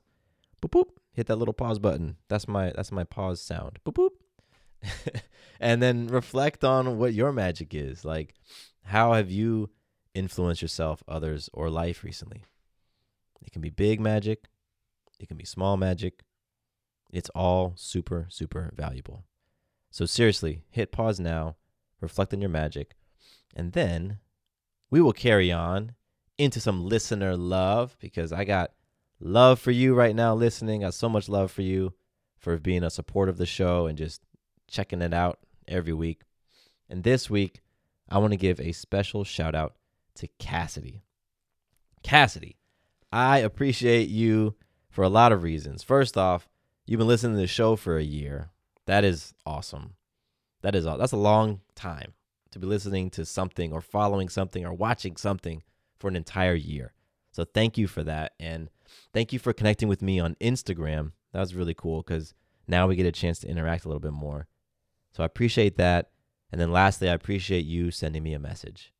Boop 0.61 0.71
boop. 0.71 0.89
Hit 1.11 1.27
that 1.27 1.35
little 1.35 1.53
pause 1.53 1.79
button. 1.79 2.15
That's 2.29 2.47
my 2.47 2.71
that's 2.73 2.91
my 2.91 3.03
pause 3.03 3.41
sound. 3.41 3.79
Boop 3.85 3.95
boop. 3.95 5.21
and 5.59 5.81
then 5.83 6.07
reflect 6.07 6.63
on 6.63 6.97
what 6.97 7.13
your 7.13 7.33
magic 7.33 7.75
is. 7.75 8.05
Like 8.05 8.35
how 8.83 9.13
have 9.13 9.29
you 9.29 9.69
influenced 10.13 10.61
yourself, 10.61 11.03
others, 11.07 11.49
or 11.53 11.69
life 11.69 12.03
recently? 12.03 12.43
It 13.41 13.51
can 13.51 13.61
be 13.61 13.69
big 13.69 13.99
magic, 13.99 14.45
it 15.19 15.27
can 15.27 15.37
be 15.37 15.45
small 15.45 15.77
magic. 15.77 16.23
It's 17.11 17.29
all 17.35 17.73
super, 17.75 18.27
super 18.29 18.71
valuable. 18.75 19.25
So, 19.89 20.05
seriously, 20.05 20.63
hit 20.69 20.93
pause 20.93 21.19
now, 21.19 21.57
reflect 21.99 22.33
on 22.33 22.39
your 22.39 22.49
magic, 22.49 22.95
and 23.53 23.73
then 23.73 24.19
we 24.89 25.01
will 25.01 25.11
carry 25.11 25.51
on 25.51 25.95
into 26.37 26.61
some 26.61 26.85
listener 26.85 27.35
love 27.35 27.97
because 27.99 28.31
I 28.31 28.45
got 28.45 28.71
love 29.21 29.59
for 29.59 29.71
you 29.71 29.93
right 29.93 30.15
now 30.15 30.33
listening. 30.33 30.83
I 30.83 30.87
got 30.87 30.93
so 30.93 31.07
much 31.07 31.29
love 31.29 31.51
for 31.51 31.61
you 31.61 31.93
for 32.37 32.57
being 32.57 32.83
a 32.83 32.89
support 32.89 33.29
of 33.29 33.37
the 33.37 33.45
show 33.45 33.85
and 33.85 33.97
just 33.97 34.21
checking 34.67 35.01
it 35.01 35.13
out 35.13 35.39
every 35.67 35.93
week. 35.93 36.23
And 36.89 37.03
this 37.03 37.29
week, 37.29 37.61
I 38.09 38.17
want 38.17 38.33
to 38.33 38.37
give 38.37 38.59
a 38.59 38.71
special 38.71 39.23
shout 39.23 39.55
out 39.55 39.75
to 40.15 40.27
Cassidy. 40.39 41.03
Cassidy, 42.03 42.57
I 43.11 43.37
appreciate 43.39 44.09
you 44.09 44.55
for 44.89 45.03
a 45.03 45.09
lot 45.09 45.31
of 45.31 45.43
reasons. 45.43 45.83
First 45.83 46.17
off, 46.17 46.49
you've 46.85 46.97
been 46.97 47.07
listening 47.07 47.35
to 47.35 47.41
the 47.41 47.47
show 47.47 47.75
for 47.75 47.97
a 47.97 48.03
year. 48.03 48.49
That 48.87 49.03
is 49.03 49.33
awesome. 49.45 49.93
That 50.61 50.75
is 50.75 50.85
that's 50.85 51.11
a 51.11 51.17
long 51.17 51.61
time 51.75 52.13
to 52.51 52.59
be 52.59 52.67
listening 52.67 53.09
to 53.11 53.25
something 53.25 53.71
or 53.71 53.81
following 53.81 54.29
something 54.29 54.65
or 54.65 54.73
watching 54.73 55.15
something 55.15 55.63
for 55.97 56.07
an 56.07 56.15
entire 56.15 56.55
year. 56.55 56.93
So 57.31 57.45
thank 57.45 57.77
you 57.77 57.87
for 57.87 58.03
that 58.03 58.33
and 58.39 58.69
thank 59.13 59.33
you 59.33 59.39
for 59.39 59.53
connecting 59.53 59.87
with 59.87 60.01
me 60.01 60.19
on 60.19 60.35
Instagram. 60.35 61.11
That 61.33 61.39
was 61.39 61.55
really 61.55 61.73
cool 61.73 62.03
cuz 62.03 62.33
now 62.67 62.87
we 62.87 62.95
get 62.95 63.05
a 63.05 63.11
chance 63.11 63.39
to 63.39 63.47
interact 63.47 63.85
a 63.85 63.87
little 63.87 63.99
bit 63.99 64.13
more. 64.13 64.47
So 65.11 65.23
I 65.23 65.25
appreciate 65.25 65.77
that. 65.77 66.11
And 66.51 66.59
then 66.59 66.71
lastly, 66.71 67.09
I 67.09 67.13
appreciate 67.13 67.65
you 67.65 67.91
sending 67.91 68.23
me 68.23 68.33
a 68.33 68.39
message 68.39 68.93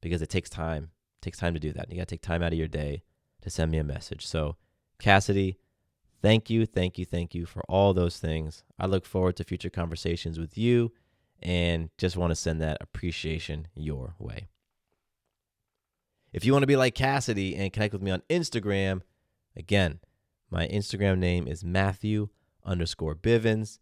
because 0.00 0.22
it 0.22 0.28
takes 0.28 0.50
time. 0.50 0.90
It 1.20 1.24
takes 1.24 1.38
time 1.38 1.54
to 1.54 1.60
do 1.60 1.72
that. 1.72 1.90
You 1.90 1.98
got 1.98 2.08
to 2.08 2.14
take 2.14 2.22
time 2.22 2.42
out 2.42 2.52
of 2.52 2.58
your 2.58 2.68
day 2.68 3.02
to 3.42 3.50
send 3.50 3.70
me 3.70 3.78
a 3.78 3.84
message. 3.84 4.26
So, 4.26 4.56
Cassidy, 4.98 5.58
thank 6.20 6.50
you, 6.50 6.66
thank 6.66 6.98
you, 6.98 7.04
thank 7.04 7.34
you 7.34 7.46
for 7.46 7.62
all 7.68 7.94
those 7.94 8.18
things. 8.18 8.64
I 8.78 8.86
look 8.86 9.06
forward 9.06 9.36
to 9.36 9.44
future 9.44 9.70
conversations 9.70 10.38
with 10.38 10.58
you 10.58 10.92
and 11.42 11.90
just 11.96 12.16
want 12.16 12.32
to 12.32 12.36
send 12.36 12.60
that 12.60 12.78
appreciation 12.80 13.68
your 13.74 14.14
way. 14.18 14.48
If 16.32 16.44
you 16.44 16.52
want 16.52 16.62
to 16.62 16.68
be 16.68 16.76
like 16.76 16.94
Cassidy 16.94 17.56
and 17.56 17.72
connect 17.72 17.92
with 17.92 18.02
me 18.02 18.10
on 18.10 18.22
Instagram, 18.30 19.02
again, 19.56 20.00
my 20.50 20.66
Instagram 20.68 21.18
name 21.18 21.46
is 21.46 21.64
Matthew 21.64 22.28
underscore 22.64 23.14
Bivens. 23.14 23.78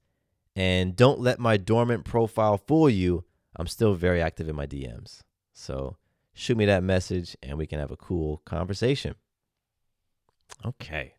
And 0.54 0.96
don't 0.96 1.20
let 1.20 1.38
my 1.38 1.56
dormant 1.56 2.04
profile 2.04 2.58
fool 2.58 2.90
you. 2.90 3.24
I'm 3.56 3.68
still 3.68 3.94
very 3.94 4.20
active 4.20 4.48
in 4.48 4.56
my 4.56 4.66
DMs. 4.66 5.20
So 5.52 5.96
shoot 6.34 6.56
me 6.56 6.66
that 6.66 6.82
message 6.82 7.36
and 7.42 7.56
we 7.56 7.66
can 7.66 7.78
have 7.78 7.90
a 7.90 7.96
cool 7.96 8.42
conversation. 8.44 9.14
Okay. 10.64 11.14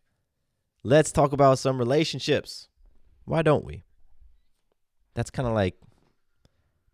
Let's 0.82 1.12
talk 1.12 1.32
about 1.32 1.58
some 1.58 1.78
relationships. 1.78 2.68
Why 3.24 3.42
don't 3.42 3.64
we? 3.64 3.84
That's 5.14 5.30
kind 5.30 5.48
of 5.48 5.54
like 5.54 5.76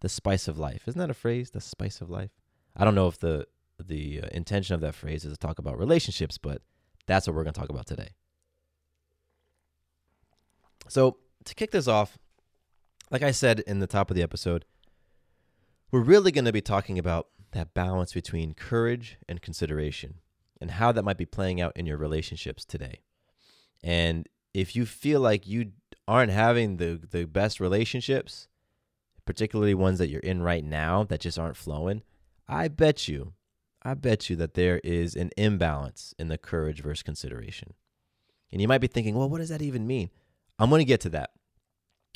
the 0.00 0.08
spice 0.08 0.48
of 0.48 0.58
life. 0.58 0.86
Isn't 0.86 0.98
that 0.98 1.10
a 1.10 1.14
phrase? 1.14 1.50
The 1.50 1.60
spice 1.60 2.00
of 2.00 2.10
life. 2.10 2.30
I 2.76 2.84
don't 2.84 2.94
know 2.94 3.08
if 3.08 3.18
the 3.18 3.46
the 3.78 4.22
uh, 4.22 4.28
intention 4.32 4.74
of 4.74 4.80
that 4.80 4.94
phrase 4.94 5.24
is 5.24 5.32
to 5.32 5.38
talk 5.38 5.58
about 5.58 5.78
relationships, 5.78 6.38
but 6.38 6.62
that's 7.06 7.26
what 7.26 7.34
we're 7.34 7.44
going 7.44 7.54
to 7.54 7.60
talk 7.60 7.70
about 7.70 7.86
today. 7.86 8.10
So, 10.88 11.18
to 11.44 11.54
kick 11.54 11.70
this 11.70 11.88
off, 11.88 12.18
like 13.10 13.22
I 13.22 13.30
said 13.30 13.60
in 13.60 13.78
the 13.78 13.86
top 13.86 14.10
of 14.10 14.16
the 14.16 14.22
episode, 14.22 14.64
we're 15.90 16.00
really 16.00 16.32
going 16.32 16.44
to 16.44 16.52
be 16.52 16.60
talking 16.60 16.98
about 16.98 17.28
that 17.52 17.74
balance 17.74 18.12
between 18.12 18.54
courage 18.54 19.16
and 19.28 19.40
consideration 19.40 20.16
and 20.60 20.72
how 20.72 20.92
that 20.92 21.04
might 21.04 21.18
be 21.18 21.26
playing 21.26 21.60
out 21.60 21.72
in 21.76 21.86
your 21.86 21.96
relationships 21.96 22.64
today. 22.64 23.00
And 23.82 24.28
if 24.52 24.74
you 24.74 24.86
feel 24.86 25.20
like 25.20 25.46
you 25.46 25.72
aren't 26.08 26.32
having 26.32 26.76
the 26.76 27.00
the 27.10 27.24
best 27.24 27.60
relationships, 27.60 28.48
particularly 29.24 29.74
ones 29.74 29.98
that 29.98 30.08
you're 30.08 30.20
in 30.20 30.42
right 30.42 30.64
now 30.64 31.04
that 31.04 31.20
just 31.20 31.38
aren't 31.38 31.56
flowing, 31.56 32.02
I 32.48 32.68
bet 32.68 33.08
you, 33.08 33.34
I 33.86 33.94
bet 33.94 34.28
you 34.28 34.34
that 34.36 34.54
there 34.54 34.80
is 34.82 35.14
an 35.14 35.30
imbalance 35.36 36.12
in 36.18 36.26
the 36.26 36.36
courage 36.36 36.82
versus 36.82 37.04
consideration. 37.04 37.74
And 38.50 38.60
you 38.60 38.66
might 38.66 38.80
be 38.80 38.88
thinking, 38.88 39.14
well, 39.14 39.28
what 39.28 39.38
does 39.38 39.50
that 39.50 39.62
even 39.62 39.86
mean? 39.86 40.10
I'm 40.58 40.70
going 40.70 40.80
to 40.80 40.84
get 40.84 41.00
to 41.02 41.08
that. 41.10 41.30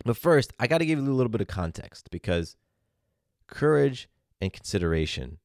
But 0.05 0.17
first, 0.17 0.53
I 0.59 0.67
got 0.67 0.79
to 0.79 0.85
give 0.85 0.99
you 0.99 1.09
a 1.09 1.15
little 1.15 1.31
bit 1.31 1.41
of 1.41 1.47
context 1.47 2.11
because 2.11 2.57
courage 3.47 4.09
and 4.41 4.53
consideration 4.53 5.39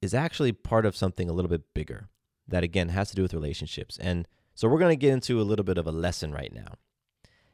is 0.00 0.14
actually 0.14 0.52
part 0.52 0.86
of 0.86 0.96
something 0.96 1.28
a 1.28 1.34
little 1.34 1.50
bit 1.50 1.74
bigger 1.74 2.08
that, 2.48 2.64
again, 2.64 2.88
has 2.88 3.10
to 3.10 3.16
do 3.16 3.20
with 3.20 3.34
relationships. 3.34 3.98
And 3.98 4.26
so 4.54 4.66
we're 4.66 4.78
going 4.78 4.96
to 4.98 5.06
get 5.06 5.12
into 5.12 5.42
a 5.42 5.44
little 5.44 5.64
bit 5.64 5.76
of 5.76 5.86
a 5.86 5.92
lesson 5.92 6.32
right 6.32 6.54
now. 6.54 6.76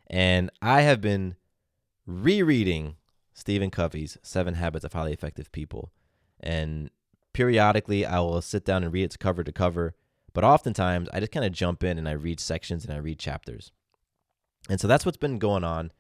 And 0.06 0.49
I 0.62 0.82
have 0.82 1.00
been 1.00 1.35
rereading 2.06 2.99
Stephen 3.35 3.70
Covey's 3.70 4.16
Seven 4.23 4.54
Habits 4.54 4.85
of 4.85 4.92
Highly 4.92 5.12
Effective 5.12 5.50
People. 5.50 5.90
And 6.38 6.90
periodically, 7.32 8.04
I 8.04 8.20
will 8.20 8.42
sit 8.42 8.64
down 8.64 8.84
and 8.84 8.92
read 8.92 9.04
it 9.04 9.18
cover 9.18 9.44
to 9.44 9.52
cover. 9.52 9.94
But 10.32 10.44
oftentimes, 10.44 11.08
I 11.12 11.20
just 11.20 11.32
kind 11.32 11.44
of 11.44 11.52
jump 11.52 11.82
in 11.82 11.99
and 11.99 12.08
I 12.08 12.12
read 12.12 12.40
sections 12.40 12.84
and 12.84 12.94
I 12.94 12.99
read 12.99 13.18
chapters. 13.18 13.72
And 14.68 14.80
so 14.80 14.87
that's 14.87 15.04
what's 15.04 15.18
been 15.18 15.38
going 15.38 15.64
on 15.64 15.90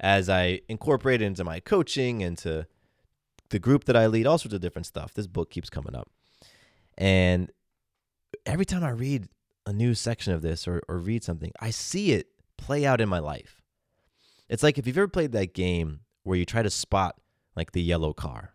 as 0.00 0.28
I 0.28 0.60
incorporate 0.68 1.22
it 1.22 1.26
into 1.26 1.44
my 1.44 1.60
coaching, 1.60 2.20
into 2.20 2.66
the 3.50 3.58
group 3.58 3.84
that 3.84 3.96
I 3.96 4.06
lead, 4.06 4.26
all 4.26 4.38
sorts 4.38 4.54
of 4.54 4.60
different 4.60 4.86
stuff. 4.86 5.12
This 5.14 5.26
book 5.26 5.50
keeps 5.50 5.70
coming 5.70 5.94
up. 5.94 6.10
And 6.96 7.50
every 8.46 8.64
time 8.64 8.84
I 8.84 8.90
read 8.90 9.28
a 9.66 9.72
new 9.72 9.94
section 9.94 10.32
of 10.32 10.42
this 10.42 10.66
or, 10.66 10.82
or 10.88 10.98
read 10.98 11.24
something, 11.24 11.52
I 11.60 11.70
see 11.70 12.12
it 12.12 12.28
play 12.56 12.86
out 12.86 13.00
in 13.00 13.08
my 13.08 13.18
life. 13.18 13.60
It's 14.48 14.62
like 14.62 14.78
if 14.78 14.86
you've 14.86 14.98
ever 14.98 15.08
played 15.08 15.32
that 15.32 15.54
game 15.54 16.00
where 16.22 16.38
you 16.38 16.44
try 16.44 16.62
to 16.62 16.70
spot 16.70 17.16
like 17.56 17.72
the 17.72 17.82
yellow 17.82 18.12
car. 18.12 18.53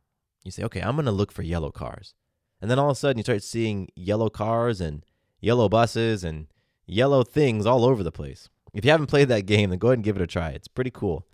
You 0.49 0.51
say, 0.51 0.63
okay, 0.63 0.81
I'm 0.81 0.95
going 0.95 1.05
to 1.05 1.11
look 1.11 1.31
for 1.31 1.43
yellow 1.43 1.69
cars. 1.69 2.15
And 2.59 2.71
then 2.71 2.79
all 2.79 2.89
of 2.89 2.97
a 2.97 2.99
sudden 2.99 3.17
you 3.17 3.23
start 3.23 3.43
seeing 3.43 3.87
yellow 3.95 4.29
cars 4.29 4.81
and 4.81 5.05
yellow 5.39 5.69
buses 5.69 6.23
and 6.23 6.47
yellow 6.87 7.23
things 7.23 7.67
all 7.67 7.85
over 7.85 8.01
the 8.01 8.11
place. 8.11 8.49
If 8.73 8.83
you 8.83 8.89
haven't 8.89 9.07
played 9.07 9.27
that 9.27 9.45
game, 9.45 9.69
then 9.69 9.77
go 9.77 9.89
ahead 9.89 9.99
and 9.99 10.03
give 10.03 10.15
it 10.15 10.23
a 10.23 10.27
try. 10.27 10.49
It's 10.49 10.67
pretty 10.67 10.91
cool. 10.91 11.25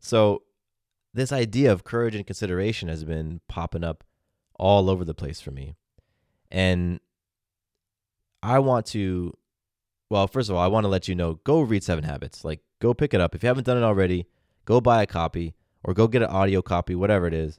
So, 0.00 0.42
this 1.12 1.32
idea 1.32 1.72
of 1.72 1.84
courage 1.84 2.14
and 2.14 2.26
consideration 2.26 2.88
has 2.88 3.04
been 3.04 3.40
popping 3.48 3.82
up 3.84 4.04
all 4.54 4.88
over 4.90 5.04
the 5.04 5.14
place 5.14 5.40
for 5.40 5.50
me. 5.50 5.74
And 6.50 7.00
I 8.42 8.58
want 8.58 8.86
to, 8.86 9.36
well, 10.08 10.26
first 10.26 10.50
of 10.50 10.56
all, 10.56 10.62
I 10.62 10.68
want 10.68 10.84
to 10.84 10.88
let 10.88 11.08
you 11.08 11.14
know 11.14 11.34
go 11.44 11.60
read 11.60 11.82
Seven 11.82 12.04
Habits. 12.04 12.44
Like, 12.44 12.60
go 12.80 12.94
pick 12.94 13.14
it 13.14 13.20
up. 13.20 13.34
If 13.34 13.42
you 13.42 13.48
haven't 13.48 13.66
done 13.66 13.76
it 13.76 13.82
already, 13.82 14.26
go 14.64 14.80
buy 14.80 15.02
a 15.02 15.06
copy 15.06 15.54
or 15.82 15.94
go 15.94 16.06
get 16.06 16.22
an 16.22 16.28
audio 16.28 16.62
copy, 16.62 16.94
whatever 16.94 17.26
it 17.26 17.34
is. 17.34 17.58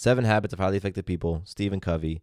Seven 0.00 0.24
Habits 0.24 0.54
of 0.54 0.58
Highly 0.58 0.78
Effective 0.78 1.04
People, 1.04 1.42
Stephen 1.44 1.78
Covey. 1.78 2.22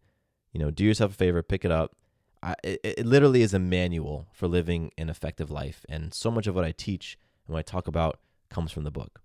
You 0.51 0.59
know, 0.59 0.71
do 0.71 0.83
yourself 0.83 1.11
a 1.11 1.13
favor, 1.13 1.43
pick 1.43 1.63
it 1.63 1.69
up. 1.69 1.95
I, 2.41 2.55
it, 2.63 2.79
it 2.83 3.05
literally 3.05 3.43
is 3.43 3.53
a 3.53 3.59
manual 3.59 4.25
for 4.33 4.47
living 4.47 4.89
an 4.97 5.11
effective 5.11 5.51
life. 5.51 5.85
And 5.87 6.11
so 6.11 6.31
much 6.31 6.47
of 6.47 6.55
what 6.55 6.65
I 6.65 6.71
teach 6.71 7.19
and 7.45 7.53
what 7.53 7.59
I 7.59 7.61
talk 7.61 7.87
about 7.87 8.19
comes 8.49 8.71
from 8.71 8.83
the 8.83 8.89
book. 8.89 9.21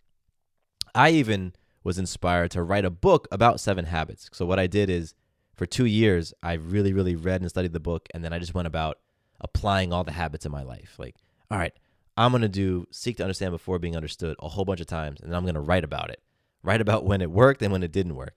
I 0.95 1.13
even 1.13 1.55
was 1.83 1.99
inspired 1.99 2.51
to 2.51 2.63
write 2.63 2.85
a 2.85 2.91
book 2.91 3.27
about 3.33 3.59
seven 3.59 3.87
habits. 3.87 4.29
So, 4.35 4.45
what 4.45 4.59
I 4.59 4.67
did 4.67 4.91
is 4.91 5.15
for 5.55 5.65
two 5.65 5.87
years, 5.87 6.35
I 6.43 6.53
really, 6.53 6.93
really 6.93 7.17
read 7.17 7.41
and 7.41 7.49
studied 7.49 7.73
the 7.73 7.81
book. 7.81 8.07
And 8.13 8.23
then 8.23 8.35
I 8.35 8.39
just 8.39 8.53
went 8.53 8.67
about 8.67 8.99
applying 9.41 9.95
all 9.95 10.05
the 10.05 10.13
habits 10.13 10.45
in 10.45 10.53
my 10.53 10.63
life. 10.63 10.97
Like, 10.99 11.17
all 11.51 11.57
right, 11.57 11.73
I'm 12.19 12.33
going 12.33 12.43
to 12.43 12.51
do 12.51 12.87
seek 12.91 13.17
to 13.17 13.23
understand 13.23 13.53
before 13.53 13.79
being 13.79 13.97
understood 13.97 14.37
a 14.41 14.51
whole 14.51 14.67
bunch 14.67 14.83
of 14.83 14.89
times. 14.89 15.23
And 15.23 15.31
then 15.31 15.39
I'm 15.39 15.45
going 15.45 15.55
to 15.55 15.61
write 15.63 15.85
about 15.85 16.11
it, 16.11 16.21
write 16.63 16.83
about 16.83 17.07
when 17.07 17.23
it 17.23 17.31
worked 17.31 17.63
and 17.63 17.73
when 17.73 17.83
it 17.83 17.93
didn't 17.93 18.15
work. 18.15 18.35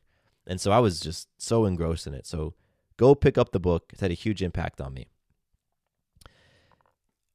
And 0.48 0.62
so 0.62 0.72
I 0.72 0.80
was 0.80 1.00
just 1.00 1.28
so 1.38 1.66
engrossed 1.66 2.08
in 2.08 2.14
it. 2.14 2.26
So, 2.26 2.54
Go 2.98 3.14
pick 3.14 3.38
up 3.38 3.52
the 3.52 3.60
book. 3.60 3.90
It's 3.92 4.02
had 4.02 4.12
a 4.12 4.16
huge 4.16 4.42
impact 4.42 4.80
on 4.80 4.94
me. 4.94 5.08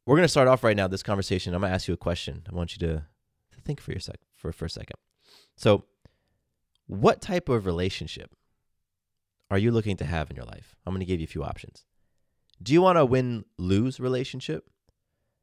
We're 0.07 0.17
going 0.17 0.25
to 0.25 0.29
start 0.29 0.49
off 0.49 0.64
right 0.64 0.76
now 0.76 0.88
this 0.88 1.02
conversation. 1.02 1.55
I'm 1.55 1.61
going 1.61 1.71
to 1.71 1.75
ask 1.75 1.87
you 1.87 1.95
a 1.95 1.99
question. 1.99 2.43
I 2.50 2.55
want 2.55 2.75
you 2.75 2.87
to, 2.87 2.95
to 2.95 3.61
think 3.61 3.81
for 3.81 3.93
your 3.93 4.00
sec 4.00 4.19
for, 4.35 4.52
for 4.52 4.64
a 4.64 4.71
second. 4.71 4.97
So, 5.57 5.85
what 6.87 7.21
type 7.21 7.49
of 7.49 7.67
relationship 7.67 8.35
are 9.50 9.59
you 9.59 9.71
looking 9.71 9.97
to 9.99 10.05
have 10.05 10.31
in 10.31 10.37
your 10.37 10.47
life? 10.47 10.75
I'm 10.85 10.93
going 10.93 11.00
to 11.00 11.07
give 11.07 11.21
you 11.21 11.25
a 11.25 11.29
few 11.29 11.45
options. 11.45 11.85
Do 12.61 12.73
you 12.73 12.83
want 12.83 12.99
a 12.99 13.05
win 13.05 13.45
lose 13.59 14.00
relationship? 14.00 14.69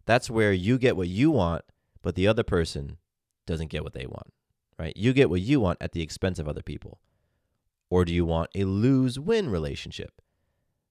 That's 0.05 0.29
where 0.29 0.51
you 0.51 0.77
get 0.77 0.97
what 0.97 1.07
you 1.07 1.31
want, 1.31 1.63
but 2.01 2.15
the 2.15 2.27
other 2.27 2.43
person 2.43 2.97
doesn't 3.45 3.69
get 3.69 3.83
what 3.83 3.93
they 3.93 4.05
want, 4.05 4.33
right? 4.77 4.95
You 4.97 5.13
get 5.13 5.29
what 5.29 5.41
you 5.41 5.59
want 5.61 5.77
at 5.79 5.93
the 5.93 6.01
expense 6.01 6.39
of 6.39 6.49
other 6.49 6.61
people. 6.61 6.99
Or 7.89 8.05
do 8.05 8.13
you 8.13 8.25
want 8.25 8.49
a 8.55 8.65
lose 8.65 9.19
win 9.19 9.49
relationship? 9.49 10.21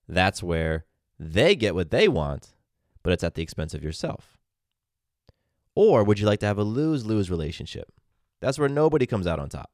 That's 0.09 0.43
where 0.43 0.87
they 1.19 1.55
get 1.57 1.75
what 1.75 1.91
they 1.91 2.09
want, 2.09 2.55
but 3.03 3.13
it's 3.13 3.25
at 3.25 3.35
the 3.35 3.43
expense 3.43 3.75
of 3.75 3.83
yourself. 3.83 4.39
Or 5.75 6.05
would 6.05 6.19
you 6.19 6.27
like 6.27 6.41
to 6.41 6.47
have 6.47 6.59
a 6.59 6.65
lose 6.65 7.05
lose 7.05 7.31
relationship? 7.31 7.93
That's 8.41 8.59
where 8.59 8.69
nobody 8.69 9.07
comes 9.07 9.27
out 9.27 9.39
on 9.39 9.49
top. 9.49 9.71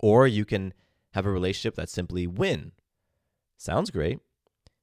Or 0.00 0.26
you 0.26 0.44
can 0.44 0.74
have 1.12 1.26
a 1.26 1.30
relationship 1.30 1.74
that's 1.74 1.92
simply 1.92 2.26
win. 2.26 2.72
Sounds 3.56 3.90
great. 3.90 4.18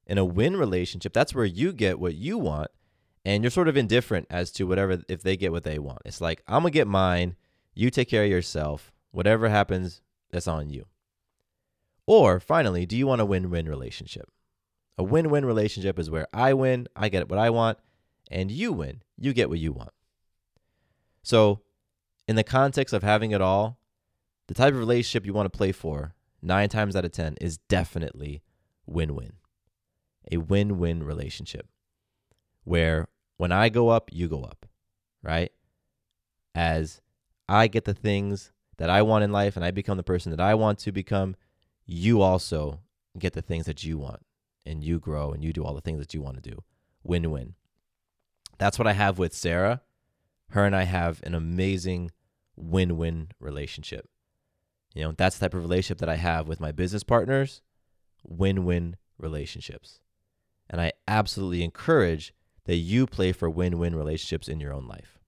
In 0.08 0.18
a 0.18 0.26
win 0.26 0.58
relationship, 0.58 1.14
that's 1.14 1.36
where 1.36 1.46
you 1.46 1.74
get 1.74 2.00
what 2.00 2.16
you 2.16 2.38
want 2.38 2.72
and 3.24 3.44
you're 3.44 3.52
sort 3.52 3.68
of 3.68 3.78
indifferent 3.78 4.28
as 4.30 4.52
to 4.54 4.66
whatever 4.66 5.02
if 5.08 5.22
they 5.22 5.38
get 5.38 5.52
what 5.52 5.64
they 5.64 5.78
want. 5.78 6.00
It's 6.06 6.22
like, 6.22 6.42
I'm 6.48 6.64
to 6.64 6.72
get 6.72 6.88
mine, 6.88 7.36
you 7.74 7.90
take 7.90 8.10
care 8.10 8.24
of 8.24 8.30
yourself. 8.30 8.92
Whatever 9.12 9.50
happens, 9.50 10.02
that's 10.32 10.48
on 10.48 10.70
you. 10.70 10.86
Or 12.06 12.40
finally, 12.40 12.86
do 12.86 12.98
you 12.98 13.08
want 13.08 13.22
a 13.22 13.26
win 13.26 13.50
win 13.50 13.68
relationship? 13.70 14.30
A 14.98 15.04
win 15.04 15.30
win 15.30 15.46
relationship 15.46 15.98
is 15.98 16.10
where 16.10 16.28
I 16.34 16.54
win, 16.54 16.88
I 16.96 17.10
get 17.10 17.30
what 17.30 17.40
I 17.40 17.50
want, 17.50 17.78
and 18.30 18.52
you 18.52 18.74
win, 18.74 19.04
you 19.18 19.34
get 19.34 19.50
what 19.50 19.60
you 19.60 19.72
want. 19.72 19.92
So, 21.24 21.62
in 22.28 22.36
the 22.36 22.44
context 22.44 22.94
of 22.94 23.04
having 23.04 23.32
it 23.32 23.42
all, 23.42 23.78
the 24.48 24.54
type 24.54 24.74
of 24.74 24.80
relationship 24.80 25.26
you 25.26 25.34
want 25.34 25.52
to 25.52 25.58
play 25.58 25.72
for, 25.72 26.14
nine 26.42 26.70
times 26.70 26.96
out 26.96 27.06
of 27.06 27.12
10, 27.12 27.38
is 27.40 27.58
definitely 27.58 28.42
win 28.86 29.16
win. 29.16 29.34
A 30.32 30.38
win 30.38 30.80
win 30.80 31.04
relationship 31.04 31.68
where 32.64 33.08
when 33.38 33.52
I 33.52 33.70
go 33.70 33.90
up, 33.90 34.10
you 34.12 34.28
go 34.28 34.44
up, 34.44 34.66
right? 35.24 35.52
As 36.54 37.02
I 37.48 37.68
get 37.68 37.86
the 37.86 37.94
things 37.94 38.52
that 38.82 38.90
I 38.90 39.04
want 39.04 39.24
in 39.24 39.32
life 39.32 39.56
and 39.56 39.64
I 39.64 39.70
become 39.70 39.98
the 39.98 40.02
person 40.02 40.32
that 40.32 40.40
I 40.40 40.56
want 40.56 40.80
to 40.80 40.92
become, 40.92 41.36
you 41.86 42.24
also 42.24 42.80
get 43.20 43.34
the 43.34 43.42
things 43.44 43.68
that 43.68 43.84
you 43.84 44.00
want 44.00 44.26
and 44.66 44.84
you 44.84 45.00
grow 45.00 45.32
and 45.32 45.44
you 45.44 45.54
do 45.54 45.64
all 45.64 45.76
the 45.76 45.82
things 45.82 46.00
that 46.00 46.16
you 46.16 46.22
want 46.24 46.42
to 46.42 46.50
do. 46.50 46.64
Win 47.04 47.30
win. 47.30 47.54
That's 48.58 48.80
what 48.80 48.88
I 48.88 48.94
have 48.94 49.20
with 49.20 49.36
Sarah. 49.36 49.84
Her 50.50 50.66
and 50.66 50.76
I 50.76 50.86
have 50.86 51.22
an 51.22 51.36
amazing 51.36 52.10
win 52.56 52.98
win 52.98 53.28
relationship. 53.40 54.10
You 54.96 55.04
know, 55.04 55.14
that's 55.16 55.38
the 55.38 55.46
type 55.46 55.54
of 55.54 55.62
relationship 55.62 56.00
that 56.00 56.10
I 56.10 56.16
have 56.16 56.48
with 56.48 56.60
my 56.60 56.72
business 56.72 57.04
partners 57.04 57.62
win 58.24 58.66
win 58.66 58.96
relationships. 59.20 60.00
And 60.68 60.82
I 60.82 60.94
absolutely 61.08 61.64
encourage 61.64 62.34
that 62.66 62.78
you 62.78 63.06
play 63.06 63.32
for 63.32 63.48
win 63.48 63.78
win 63.78 63.94
relationships 63.94 64.48
in 64.48 64.60
your 64.60 64.74
own 64.74 64.88
life. 64.88 65.20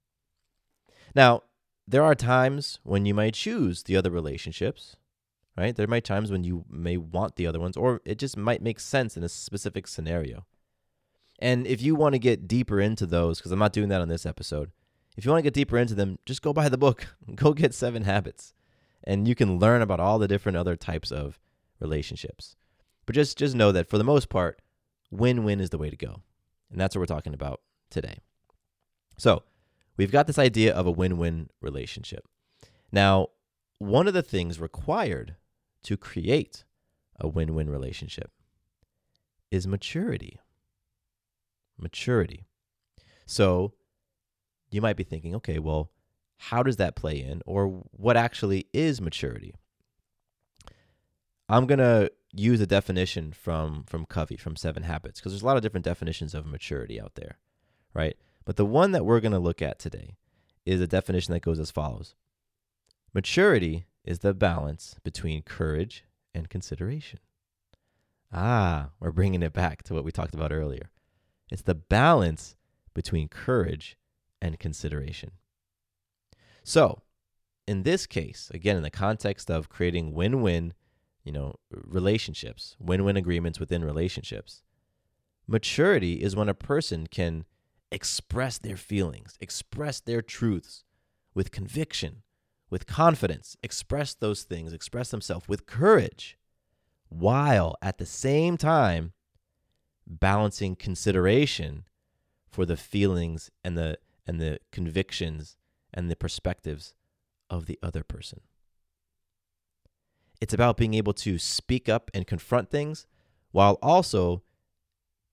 Now, 1.13 1.43
there 1.88 2.04
are 2.04 2.16
times 2.16 2.80
when 2.84 3.06
you 3.06 3.13
might 3.13 3.34
choose 3.34 3.84
the 3.84 3.96
other 3.96 4.10
relationships, 4.10 4.96
right? 5.58 5.75
There 5.75 5.88
might 5.88 6.04
times 6.04 6.32
when 6.32 6.44
you 6.44 6.66
may 6.70 6.98
want 6.98 7.36
the 7.36 7.48
other 7.48 7.60
ones, 7.60 7.78
or 7.78 8.02
it 8.06 8.18
just 8.18 8.38
might 8.38 8.62
make 8.62 8.80
sense 8.80 9.18
in 9.18 9.24
a 9.24 9.30
specific 9.30 9.88
scenario. 9.88 10.46
And 11.40 11.68
if 11.68 11.82
you 11.82 11.96
want 11.96 12.13
to 12.13 12.20
get 12.20 12.48
deeper 12.48 12.80
into 12.80 13.06
those, 13.06 13.40
because 13.40 13.52
I'm 13.52 13.60
not 13.60 13.74
doing 13.74 13.90
that 13.90 14.02
on 14.02 14.08
this 14.08 14.25
episode, 14.25 14.72
if 15.18 15.25
you 15.25 15.32
want 15.32 15.40
to 15.40 15.44
get 15.44 15.54
deeper 15.54 15.78
into 15.78 15.94
them, 15.94 16.18
just 16.25 16.42
go 16.42 16.54
buy 16.54 16.70
the 16.70 16.78
book. 16.78 17.06
Go 17.36 17.54
get 17.54 17.74
Seven 17.74 18.04
Habits, 18.04 18.54
and 19.04 19.28
you 19.28 19.36
can 19.36 19.60
learn 19.60 19.82
about 19.82 20.00
all 20.00 20.18
the 20.18 20.28
different 20.28 20.58
other 20.58 20.75
types 20.75 21.12
of 21.12 21.40
relationships. 21.80 22.56
But 23.06 23.16
just 23.16 23.38
just 23.38 23.56
know 23.56 23.72
that 23.72 23.88
for 23.88 23.98
the 23.98 24.04
most 24.04 24.30
part, 24.30 24.60
win-win 25.12 25.60
is 25.60 25.70
the 25.70 25.78
way 25.78 25.90
to 25.90 25.96
go. 25.96 26.22
And 26.72 26.80
that's 26.80 26.96
what 26.96 27.02
we're 27.02 27.06
talking 27.06 27.34
about 27.34 27.62
today. 27.90 28.20
So, 29.18 29.44
we've 29.98 30.12
got 30.12 30.28
this 30.28 30.40
idea 30.40 30.74
of 30.74 30.86
a 30.86 30.92
win 30.92 31.18
win 31.18 31.50
relationship. 31.62 32.26
Now, 32.92 33.28
one 33.80 34.08
of 34.08 34.14
the 34.14 34.22
things 34.22 34.60
required 34.60 35.36
to 35.84 35.98
create 35.98 36.64
a 37.20 37.28
win 37.28 37.56
win 37.56 37.70
relationship 37.70 38.32
is 39.52 39.68
maturity. 39.68 40.40
Maturity. 41.78 42.46
So, 43.26 43.74
you 44.72 44.82
might 44.82 44.98
be 44.98 45.04
thinking, 45.04 45.36
okay, 45.36 45.60
well, 45.60 45.92
how 46.38 46.64
does 46.64 46.78
that 46.78 46.96
play 46.96 47.22
in? 47.22 47.42
Or 47.46 47.84
what 47.92 48.18
actually 48.18 48.68
is 48.74 49.00
maturity? 49.00 49.54
I'm 51.48 51.68
going 51.68 51.80
to 51.80 52.12
use 52.34 52.60
a 52.62 52.68
definition 52.68 53.32
from 53.32 53.84
from 53.88 54.06
Covey 54.06 54.38
from 54.38 54.56
Seven 54.56 54.84
Habits 54.84 55.20
because 55.20 55.32
there's 55.32 55.44
a 55.44 55.46
lot 55.46 55.58
of 55.58 55.64
different 55.64 55.86
definitions 55.86 56.34
of 56.34 56.46
maturity 56.46 57.00
out 57.00 57.16
there, 57.16 57.38
right? 57.94 58.18
But 58.46 58.56
the 58.56 58.66
one 58.66 58.92
that 58.92 59.06
we're 59.06 59.20
going 59.20 59.32
to 59.32 59.40
look 59.40 59.62
at 59.62 59.80
today 59.80 60.16
is 60.66 60.82
a 60.82 60.88
definition 60.88 61.34
that 61.34 61.42
goes 61.42 61.60
as 61.60 61.72
follows. 61.72 62.16
Maturity 63.14 63.86
is 64.04 64.20
the 64.20 64.34
balance 64.34 64.96
between 65.04 65.42
courage 65.44 66.03
and 66.34 66.50
consideration. 66.50 67.20
Ah, 68.32 68.90
we're 69.00 69.12
bringing 69.12 69.44
it 69.44 69.53
back 69.53 69.84
to 69.84 69.94
what 69.94 70.03
we 70.03 70.12
talked 70.12 70.34
about 70.34 70.51
earlier. 70.51 70.90
It's 71.51 71.62
the 71.62 71.75
balance 71.75 72.56
between 72.94 73.27
courage 73.27 73.98
and 74.42 74.60
consideration. 74.60 75.32
So, 76.64 77.01
in 77.68 77.84
this 77.84 78.08
case, 78.08 78.50
again, 78.53 78.75
in 78.75 78.84
the 78.84 78.90
context 78.90 79.51
of 79.51 79.70
creating 79.70 80.14
win 80.14 80.42
win 80.42 80.74
you 81.24 81.32
know, 81.32 81.56
relationships, 81.72 82.75
win 82.79 83.03
win 83.03 83.18
agreements 83.18 83.60
within 83.60 83.84
relationships. 83.84 84.62
Maturity 85.48 86.22
is 86.22 86.36
when 86.36 86.50
a 86.50 86.53
person 86.53 87.08
can 87.08 87.46
express 87.94 88.58
their 88.58 88.75
feelings, 88.75 89.38
express 89.40 90.00
their 90.00 90.22
truths 90.22 90.84
with 91.34 91.51
conviction, 91.51 92.24
with 92.70 92.88
confidence, 92.88 93.56
express 93.62 94.16
those 94.16 94.44
things, 94.44 94.74
express 94.74 95.12
themselves 95.12 95.48
with 95.48 95.68
courage, 95.68 96.38
while 97.10 97.75
at 97.82 98.00
the 98.00 98.06
same 98.06 98.58
time 98.58 99.14
balancing 100.08 100.75
consideration 100.75 101.86
for 102.50 102.66
the 102.66 102.75
feelings 102.75 103.51
and 103.64 103.77
the 103.77 103.98
and 104.25 104.40
the 104.40 104.60
convictions 104.72 105.56
and 105.94 106.10
the 106.10 106.16
perspectives 106.16 106.96
of 107.50 107.68
the 107.68 107.77
other 107.84 108.03
person. 108.03 108.42
It's 110.42 110.53
about 110.53 110.77
being 110.77 110.94
able 110.94 111.14
to 111.14 111.38
speak 111.38 111.88
up 111.88 112.10
and 112.14 112.25
confront 112.25 112.70
things 112.70 113.06
while 113.51 113.77
also 113.82 114.42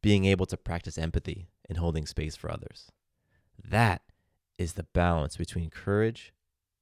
being 0.02 0.24
able 0.24 0.46
to 0.46 0.56
practice 0.56 0.98
empathy 0.98 1.48
and 1.70 1.78
holding 1.78 2.04
space 2.04 2.36
for 2.36 2.50
others. 2.50 2.90
That 3.70 4.02
is 4.58 4.74
the 4.74 4.82
balance 4.82 5.36
between 5.38 5.70
courage 5.70 6.34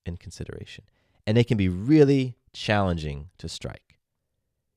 and 0.04 0.18
consideration. 0.18 0.84
And 1.26 1.36
it 1.36 1.46
can 1.46 1.58
be 1.58 1.68
really 1.68 2.38
challenging 2.54 3.28
to 3.36 3.48
strike. 3.48 3.98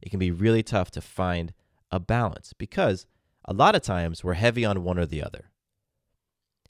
It 0.02 0.10
can 0.10 0.20
be 0.20 0.30
really 0.30 0.64
tough 0.64 0.92
to 0.92 1.02
find 1.02 1.54
a 1.92 2.00
balance 2.00 2.54
because 2.54 3.08
a 3.46 3.54
lot 3.54 3.74
of 3.74 3.82
times 3.82 4.24
we're 4.24 4.34
heavy 4.34 4.66
on 4.66 4.84
one 4.84 5.00
or 5.00 5.06
the 5.06 5.24
other. 5.24 5.50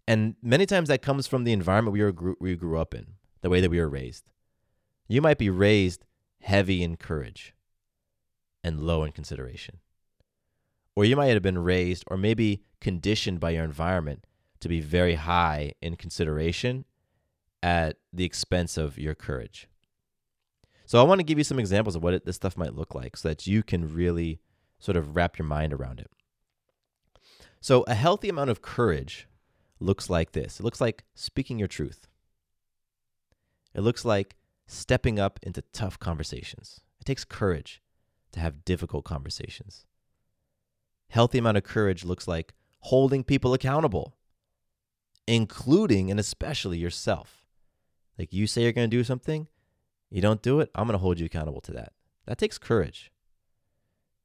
And 0.07 0.35
many 0.43 0.65
times 0.65 0.87
that 0.89 1.01
comes 1.01 1.25
from 1.25 1.43
the 1.43 1.51
environment 1.51 1.93
we, 1.93 2.03
were, 2.03 2.35
we 2.39 2.55
grew 2.55 2.77
up 2.77 2.93
in, 2.93 3.13
the 3.41 3.49
way 3.49 3.59
that 3.59 3.71
we 3.71 3.79
were 3.79 3.89
raised. 3.89 4.29
You 5.07 5.21
might 5.21 5.37
be 5.39 5.49
raised 5.49 6.05
heavy 6.41 6.83
in 6.83 6.97
courage 6.97 7.55
and 8.63 8.81
low 8.81 9.03
in 9.03 9.11
consideration. 9.11 9.79
Or 10.95 11.05
you 11.05 11.15
might 11.15 11.27
have 11.27 11.41
been 11.41 11.57
raised 11.57 12.03
or 12.07 12.17
maybe 12.17 12.63
conditioned 12.79 13.39
by 13.39 13.51
your 13.51 13.63
environment 13.63 14.25
to 14.59 14.69
be 14.69 14.81
very 14.81 15.15
high 15.15 15.73
in 15.81 15.95
consideration 15.95 16.85
at 17.63 17.97
the 18.11 18.25
expense 18.25 18.77
of 18.77 18.97
your 18.97 19.15
courage. 19.15 19.67
So 20.85 20.99
I 20.99 21.03
want 21.03 21.19
to 21.19 21.23
give 21.23 21.37
you 21.37 21.43
some 21.43 21.59
examples 21.59 21.95
of 21.95 22.03
what 22.03 22.13
it, 22.13 22.25
this 22.25 22.35
stuff 22.35 22.57
might 22.57 22.75
look 22.75 22.93
like 22.93 23.15
so 23.15 23.29
that 23.29 23.47
you 23.47 23.63
can 23.63 23.93
really 23.93 24.39
sort 24.79 24.97
of 24.97 25.15
wrap 25.15 25.37
your 25.37 25.47
mind 25.47 25.73
around 25.73 25.99
it. 25.99 26.11
So 27.61 27.83
a 27.87 27.93
healthy 27.93 28.27
amount 28.27 28.49
of 28.49 28.61
courage 28.61 29.27
looks 29.79 30.09
like 30.09 30.31
this. 30.31 30.59
It 30.59 30.63
looks 30.63 30.81
like 30.81 31.05
speaking 31.15 31.59
your 31.59 31.67
truth. 31.67 32.07
It 33.73 33.81
looks 33.81 34.03
like 34.03 34.35
stepping 34.67 35.19
up 35.19 35.39
into 35.43 35.63
tough 35.71 35.99
conversations. 35.99 36.81
It 36.99 37.05
takes 37.05 37.23
courage 37.23 37.81
to 38.33 38.39
have 38.39 38.65
difficult 38.65 39.05
conversations. 39.05 39.85
Healthy 41.11 41.39
amount 41.39 41.57
of 41.57 41.65
courage 41.65 42.05
looks 42.05 42.25
like 42.25 42.53
holding 42.79 43.25
people 43.25 43.53
accountable, 43.53 44.15
including 45.27 46.09
and 46.09 46.17
especially 46.17 46.77
yourself. 46.77 47.45
Like 48.17 48.31
you 48.31 48.47
say 48.47 48.63
you're 48.63 48.71
going 48.71 48.89
to 48.89 48.97
do 48.97 49.03
something, 49.03 49.49
you 50.09 50.21
don't 50.21 50.41
do 50.41 50.61
it, 50.61 50.71
I'm 50.73 50.87
going 50.87 50.93
to 50.93 51.01
hold 51.01 51.19
you 51.19 51.25
accountable 51.25 51.59
to 51.61 51.73
that. 51.73 51.91
That 52.27 52.37
takes 52.37 52.57
courage. 52.57 53.11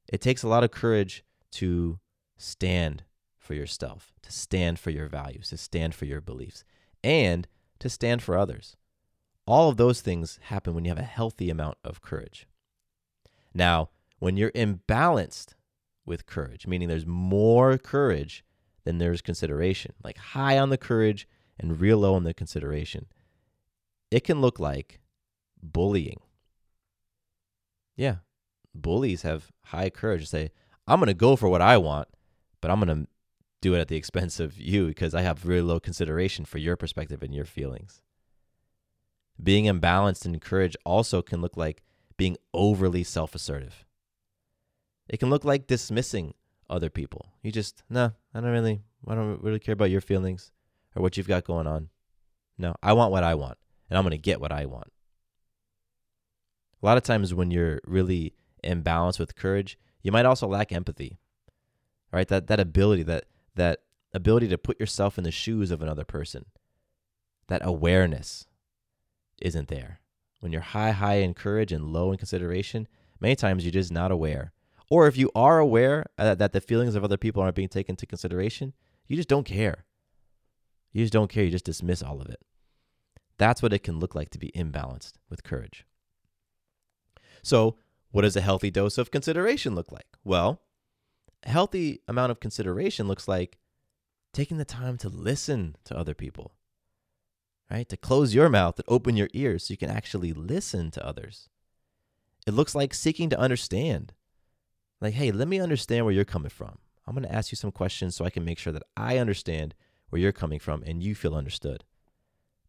It 0.07 0.20
takes 0.20 0.44
a 0.44 0.49
lot 0.49 0.62
of 0.62 0.70
courage 0.70 1.25
to 1.55 1.99
stand 2.37 3.03
for 3.37 3.55
yourself, 3.55 4.12
to 4.22 4.31
stand 4.31 4.79
for 4.79 4.90
your 4.90 5.09
values, 5.09 5.49
to 5.49 5.57
stand 5.57 5.92
for 5.92 6.05
your 6.05 6.20
beliefs, 6.20 6.62
and 7.03 7.49
to 7.81 7.88
stand 7.88 8.22
for 8.22 8.38
others. 8.38 8.77
All 9.44 9.68
of 9.68 9.77
those 9.77 10.03
things 10.03 10.38
happen 10.42 10.72
when 10.72 10.85
you 10.85 10.90
have 10.92 10.99
a 11.01 11.03
healthy 11.03 11.51
amount 11.51 11.79
of 11.83 12.01
courage. 12.01 12.46
Now, 13.53 13.90
when 14.20 14.37
you're 14.37 14.53
imbalanced 14.53 15.55
with 16.07 16.27
courage, 16.27 16.66
meaning 16.66 16.88
there's 16.88 17.07
more 17.07 17.77
courage 17.77 18.45
than 18.85 18.99
there's 18.99 19.21
consideration, 19.21 19.92
like 20.03 20.16
high 20.16 20.59
on 20.59 20.71
the 20.71 20.79
courage 20.79 21.29
and 21.59 21.81
real 21.81 21.99
low 21.99 22.14
on 22.14 22.23
the 22.23 22.33
consideration, 22.33 23.07
it 24.11 24.21
can 24.21 24.40
look 24.40 24.61
like 24.61 25.01
bullying. 25.62 26.21
Yeah, 27.97 28.16
bullies 28.75 29.23
have 29.23 29.51
high 29.64 29.90
courage 29.90 30.23
to 30.23 30.27
say, 30.27 30.51
I'm 30.87 31.01
going 31.01 31.09
to 31.09 31.14
go 31.14 31.35
for 31.35 31.49
what 31.49 31.62
I 31.62 31.77
want, 31.79 32.09
but 32.61 32.71
I'm 32.71 32.81
going 32.81 33.05
to 33.05 33.09
do 33.61 33.75
it 33.75 33.81
at 33.81 33.88
the 33.88 33.97
expense 33.97 34.38
of 34.38 34.59
you 34.59 34.87
because 34.87 35.14
I 35.14 35.23
have 35.23 35.47
really 35.47 35.62
low 35.62 35.81
consideration 35.81 36.45
for 36.45 36.59
your 36.59 36.77
perspective 36.77 37.23
and 37.23 37.35
your 37.35 37.45
feelings. 37.45 38.03
Being 39.42 39.64
imbalanced 39.64 40.25
in 40.25 40.38
courage 40.40 40.77
also 40.85 41.23
can 41.23 41.40
look 41.40 41.57
like 41.57 41.83
being 42.16 42.37
overly 42.55 43.03
self 43.03 43.35
assertive. 43.35 43.86
It 45.09 45.19
can 45.19 45.31
look 45.31 45.45
like 45.45 45.66
dismissing 45.66 46.35
other 46.69 46.90
people. 46.90 47.27
You 47.42 47.53
just, 47.53 47.83
no, 47.88 48.12
I 48.35 48.40
don't 48.40 48.51
really, 48.51 48.83
I 49.07 49.14
don't 49.14 49.42
really 49.42 49.61
care 49.61 49.73
about 49.73 49.90
your 49.90 50.01
feelings 50.01 50.51
or 50.95 51.03
what 51.03 51.16
you've 51.16 51.29
got 51.29 51.45
going 51.45 51.66
on. 51.66 51.90
No, 52.59 52.75
I 52.83 52.92
want 52.92 53.12
what 53.12 53.25
I 53.25 53.35
want. 53.35 53.59
and 53.88 53.97
I'm 53.97 54.05
going 54.05 54.11
to 54.12 54.19
get 54.19 54.40
what 54.40 54.53
I 54.53 54.66
want. 54.66 54.92
A 56.83 56.87
lot 56.87 56.97
of 56.97 57.03
times 57.03 57.35
when 57.35 57.51
you're 57.51 57.81
really 57.85 58.35
imbalanced 58.64 59.19
with 59.19 59.37
courage, 59.37 59.79
you 60.03 60.12
might 60.12 60.27
also 60.27 60.47
lack 60.47 60.73
empathy. 60.73 61.19
Right? 62.12 62.29
That 62.29 62.47
that 62.47 62.61
ability 62.61 63.03
that 63.05 63.25
that 63.57 63.81
ability 64.14 64.49
to 64.49 64.59
put 64.59 64.79
yourself 64.81 65.19
in 65.19 65.25
the 65.25 65.31
shoes 65.31 65.71
of 65.71 65.83
another 65.83 66.05
person. 66.05 66.47
That 67.49 67.64
awareness 67.64 68.47
isn't 69.40 69.69
there. 69.69 70.01
When 70.40 70.53
you're 70.53 70.62
high 70.62 70.92
high 70.92 71.16
in 71.16 71.35
courage 71.35 71.73
and 71.73 71.92
low 71.92 72.12
in 72.12 72.19
consideration, 72.19 72.88
many 73.21 73.37
times 73.37 73.64
you're 73.64 73.73
just 73.73 73.92
not 73.92 74.11
aware. 74.11 74.53
Or 74.90 75.07
if 75.07 75.16
you 75.16 75.31
are 75.35 75.59
aware 75.59 76.07
uh, 76.16 76.35
that 76.37 76.53
the 76.53 76.61
feelings 76.61 76.94
of 76.94 77.03
other 77.03 77.16
people 77.16 77.42
aren't 77.42 77.57
being 77.57 77.68
taken 77.68 77.94
into 77.94 78.07
consideration, 78.07 78.72
you 79.07 79.16
just 79.16 79.29
don't 79.29 79.44
care. 79.44 79.85
You 80.92 81.05
just 81.05 81.12
don't 81.12 81.31
care. 81.31 81.44
You 81.44 81.51
just 81.51 81.64
dismiss 81.64 82.03
all 82.03 82.20
of 82.20 82.29
it. 82.29 82.40
That's 83.38 83.62
what 83.62 83.72
it 83.72 83.83
can 83.83 83.99
look 83.99 84.14
like 84.14 84.31
to 84.31 84.38
be 84.38 84.53
imbalanced 84.55 85.14
with 85.29 85.44
courage. 85.44 85.85
So, 87.42 87.77
what 88.11 88.22
does 88.22 88.37
a 88.37 88.40
healthy 88.40 88.70
dose 88.70 88.96
of 88.96 89.11
consideration 89.11 89.75
look 89.75 89.92
like? 89.92 90.07
Well, 90.25 90.62
a 91.44 91.51
healthy 91.51 92.01
amount 92.09 92.33
of 92.33 92.40
consideration 92.40 93.09
looks 93.09 93.29
like 93.29 93.59
taking 94.33 94.57
the 94.57 94.64
time 94.64 94.96
to 94.99 95.09
listen 95.09 95.77
to 95.85 95.96
other 95.96 96.14
people, 96.14 96.55
right? 97.70 97.88
To 97.88 97.96
close 97.96 98.35
your 98.35 98.49
mouth 98.49 98.79
and 98.79 98.85
open 98.88 99.16
your 99.16 99.29
ears 99.33 99.66
so 99.66 99.72
you 99.72 99.79
can 99.79 99.90
actually 99.90 100.33
listen 100.33 100.90
to 100.92 101.07
others. 101.07 101.49
It 102.46 102.55
looks 102.55 102.75
like 102.75 102.94
seeking 102.94 103.29
to 103.31 103.38
understand. 103.38 104.12
Like, 105.07 105.14
hey, 105.14 105.31
let 105.31 105.47
me 105.47 105.61
understand 105.61 106.05
where 106.05 106.12
you're 106.12 106.25
coming 106.25 106.51
from. 106.51 106.79
I'm 107.07 107.14
going 107.14 107.29
to 107.29 107.33
ask 107.33 107.53
you 107.53 107.57
some 107.57 107.71
questions 107.71 108.16
so 108.16 108.25
I 108.25 108.31
can 108.31 108.45
make 108.45 108.59
sure 108.59 108.73
that 108.73 108.83
I 108.97 109.19
understand 109.19 109.73
where 110.09 110.21
you're 110.21 110.33
coming 110.33 110.59
from 110.59 110.83
and 110.85 111.01
you 111.01 111.14
feel 111.14 111.37
understood. 111.37 111.85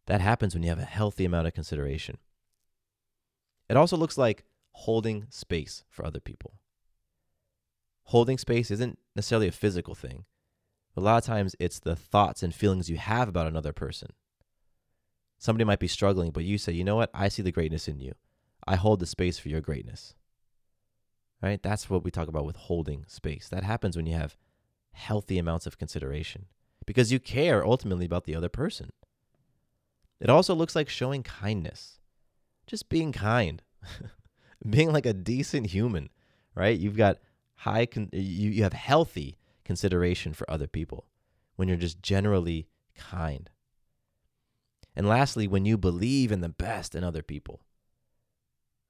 That 0.06 0.20
happens 0.20 0.54
when 0.54 0.62
you 0.62 0.68
have 0.68 0.78
a 0.78 0.84
healthy 0.84 1.24
amount 1.24 1.48
of 1.48 1.54
consideration. 1.54 2.18
It 3.68 3.76
also 3.76 3.96
looks 3.96 4.16
like 4.16 4.44
holding 4.70 5.26
space 5.30 5.82
for 5.88 6.06
other 6.06 6.20
people. 6.20 6.54
Holding 8.04 8.38
space 8.38 8.70
isn't 8.70 9.00
necessarily 9.16 9.48
a 9.48 9.52
physical 9.52 9.96
thing, 9.96 10.24
a 10.96 11.00
lot 11.00 11.18
of 11.18 11.24
times 11.24 11.56
it's 11.58 11.80
the 11.80 11.96
thoughts 11.96 12.44
and 12.44 12.54
feelings 12.54 12.88
you 12.88 12.98
have 12.98 13.28
about 13.28 13.48
another 13.48 13.72
person. 13.72 14.12
Somebody 15.38 15.64
might 15.64 15.80
be 15.80 15.88
struggling, 15.88 16.30
but 16.30 16.44
you 16.44 16.56
say, 16.56 16.70
you 16.70 16.84
know 16.84 16.94
what? 16.94 17.10
I 17.12 17.26
see 17.26 17.42
the 17.42 17.50
greatness 17.50 17.88
in 17.88 17.98
you. 17.98 18.14
I 18.64 18.76
hold 18.76 19.00
the 19.00 19.06
space 19.06 19.40
for 19.40 19.48
your 19.48 19.60
greatness. 19.60 20.14
Right? 21.42 21.62
That's 21.62 21.88
what 21.88 22.02
we 22.02 22.10
talk 22.10 22.28
about 22.28 22.44
with 22.44 22.56
holding 22.56 23.04
space. 23.06 23.48
That 23.48 23.62
happens 23.62 23.96
when 23.96 24.06
you 24.06 24.14
have 24.14 24.36
healthy 24.92 25.38
amounts 25.38 25.66
of 25.66 25.78
consideration 25.78 26.46
because 26.84 27.12
you 27.12 27.20
care 27.20 27.64
ultimately 27.64 28.06
about 28.06 28.24
the 28.24 28.34
other 28.34 28.48
person. 28.48 28.90
It 30.20 30.30
also 30.30 30.54
looks 30.54 30.74
like 30.74 30.88
showing 30.88 31.22
kindness, 31.22 32.00
just 32.66 32.88
being 32.88 33.12
kind, 33.12 33.62
being 34.68 34.92
like 34.92 35.06
a 35.06 35.12
decent 35.12 35.68
human, 35.68 36.10
right? 36.54 36.78
You've 36.78 36.96
got 36.96 37.18
high, 37.54 37.86
con- 37.86 38.10
you, 38.12 38.50
you 38.50 38.62
have 38.64 38.72
healthy 38.72 39.38
consideration 39.64 40.32
for 40.32 40.50
other 40.50 40.66
people 40.66 41.06
when 41.56 41.68
you're 41.68 41.76
just 41.76 42.02
generally 42.02 42.68
kind. 42.96 43.50
And 44.96 45.06
lastly, 45.06 45.46
when 45.46 45.64
you 45.64 45.78
believe 45.78 46.32
in 46.32 46.40
the 46.40 46.48
best 46.48 46.94
in 46.94 47.04
other 47.04 47.22
people, 47.22 47.60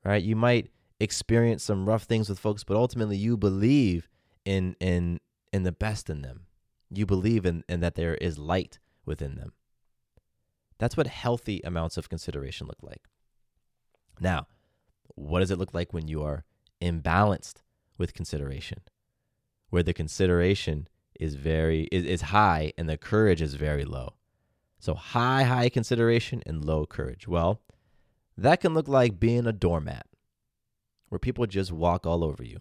right? 0.04 0.22
You 0.22 0.36
might 0.36 0.70
experience 1.00 1.62
some 1.62 1.88
rough 1.88 2.04
things 2.04 2.28
with 2.28 2.38
folks, 2.38 2.64
but 2.64 2.76
ultimately 2.76 3.16
you 3.16 3.36
believe 3.36 4.08
in 4.44 4.76
in 4.80 5.20
in 5.52 5.62
the 5.62 5.72
best 5.72 6.10
in 6.10 6.22
them. 6.22 6.46
You 6.90 7.06
believe 7.06 7.44
in, 7.44 7.64
in 7.68 7.80
that 7.80 7.96
there 7.96 8.14
is 8.14 8.38
light 8.38 8.78
within 9.04 9.34
them. 9.34 9.52
That's 10.78 10.96
what 10.96 11.06
healthy 11.06 11.60
amounts 11.64 11.96
of 11.96 12.08
consideration 12.08 12.66
look 12.66 12.82
like. 12.82 13.08
Now, 14.20 14.46
what 15.14 15.40
does 15.40 15.50
it 15.50 15.58
look 15.58 15.74
like 15.74 15.92
when 15.92 16.08
you 16.08 16.22
are 16.22 16.44
imbalanced 16.80 17.62
with 17.98 18.14
consideration? 18.14 18.80
Where 19.70 19.82
the 19.82 19.92
consideration 19.92 20.88
is 21.18 21.34
very 21.34 21.88
is, 21.92 22.04
is 22.04 22.20
high 22.22 22.72
and 22.78 22.88
the 22.88 22.96
courage 22.96 23.42
is 23.42 23.54
very 23.54 23.84
low. 23.84 24.14
So 24.78 24.94
high, 24.94 25.42
high 25.42 25.68
consideration 25.68 26.42
and 26.46 26.64
low 26.64 26.86
courage. 26.86 27.26
Well, 27.26 27.60
that 28.36 28.60
can 28.60 28.74
look 28.74 28.88
like 28.88 29.18
being 29.18 29.46
a 29.46 29.52
doormat 29.52 30.06
where 31.08 31.18
people 31.18 31.46
just 31.46 31.72
walk 31.72 32.06
all 32.06 32.24
over 32.24 32.42
you 32.42 32.60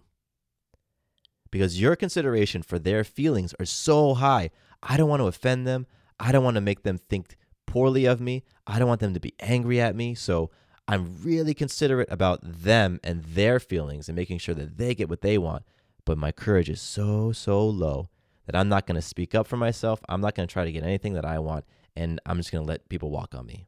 because 1.52 1.80
your 1.80 1.96
consideration 1.96 2.62
for 2.62 2.80
their 2.80 3.04
feelings 3.04 3.54
are 3.60 3.66
so 3.66 4.16
high. 4.16 4.50
I 4.84 4.98
don't 4.98 5.10
want 5.10 5.22
to 5.22 5.28
offend 5.28 5.66
them. 5.66 5.88
I 6.20 6.32
don't 6.32 6.44
want 6.44 6.56
to 6.56 6.62
make 6.62 6.84
them 6.84 6.98
think 6.98 7.38
poorly 7.66 8.06
of 8.06 8.22
me. 8.22 8.44
I 8.66 8.80
don't 8.80 8.88
want 8.88 9.02
them 9.02 9.14
to 9.14 9.20
be 9.20 9.34
angry 9.40 9.80
at 9.80 9.96
me. 9.96 10.16
So 10.16 10.50
I'm 10.88 11.18
really 11.24 11.54
considerate 11.54 12.12
about 12.12 12.40
them 12.44 13.00
and 13.04 13.24
their 13.24 13.60
feelings 13.60 14.08
and 14.08 14.16
making 14.16 14.40
sure 14.40 14.56
that 14.56 14.78
they 14.78 14.96
get 14.96 15.10
what 15.10 15.22
they 15.22 15.38
want. 15.38 15.64
But 16.06 16.18
my 16.18 16.32
courage 16.32 16.70
is 16.70 16.82
so, 16.82 17.32
so 17.32 17.66
low 17.68 18.10
that 18.46 18.56
I'm 18.56 18.70
not 18.70 18.88
going 18.88 18.96
to 18.96 19.02
speak 19.02 19.36
up 19.36 19.48
for 19.48 19.58
myself. 19.58 20.00
I'm 20.08 20.22
not 20.22 20.36
going 20.36 20.48
to 20.48 20.52
try 20.52 20.64
to 20.64 20.72
get 20.72 20.84
anything 20.84 21.14
that 21.14 21.26
I 21.26 21.40
want. 21.40 21.66
And 21.96 22.22
I'm 22.26 22.38
just 22.38 22.52
going 22.52 22.64
to 22.64 22.70
let 22.70 22.88
people 22.88 23.12
walk 23.12 23.36
on 23.36 23.46
me. 23.46 23.68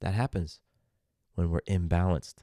That 0.00 0.14
happens 0.14 0.60
when 1.34 1.50
we're 1.50 1.60
imbalanced 1.62 2.42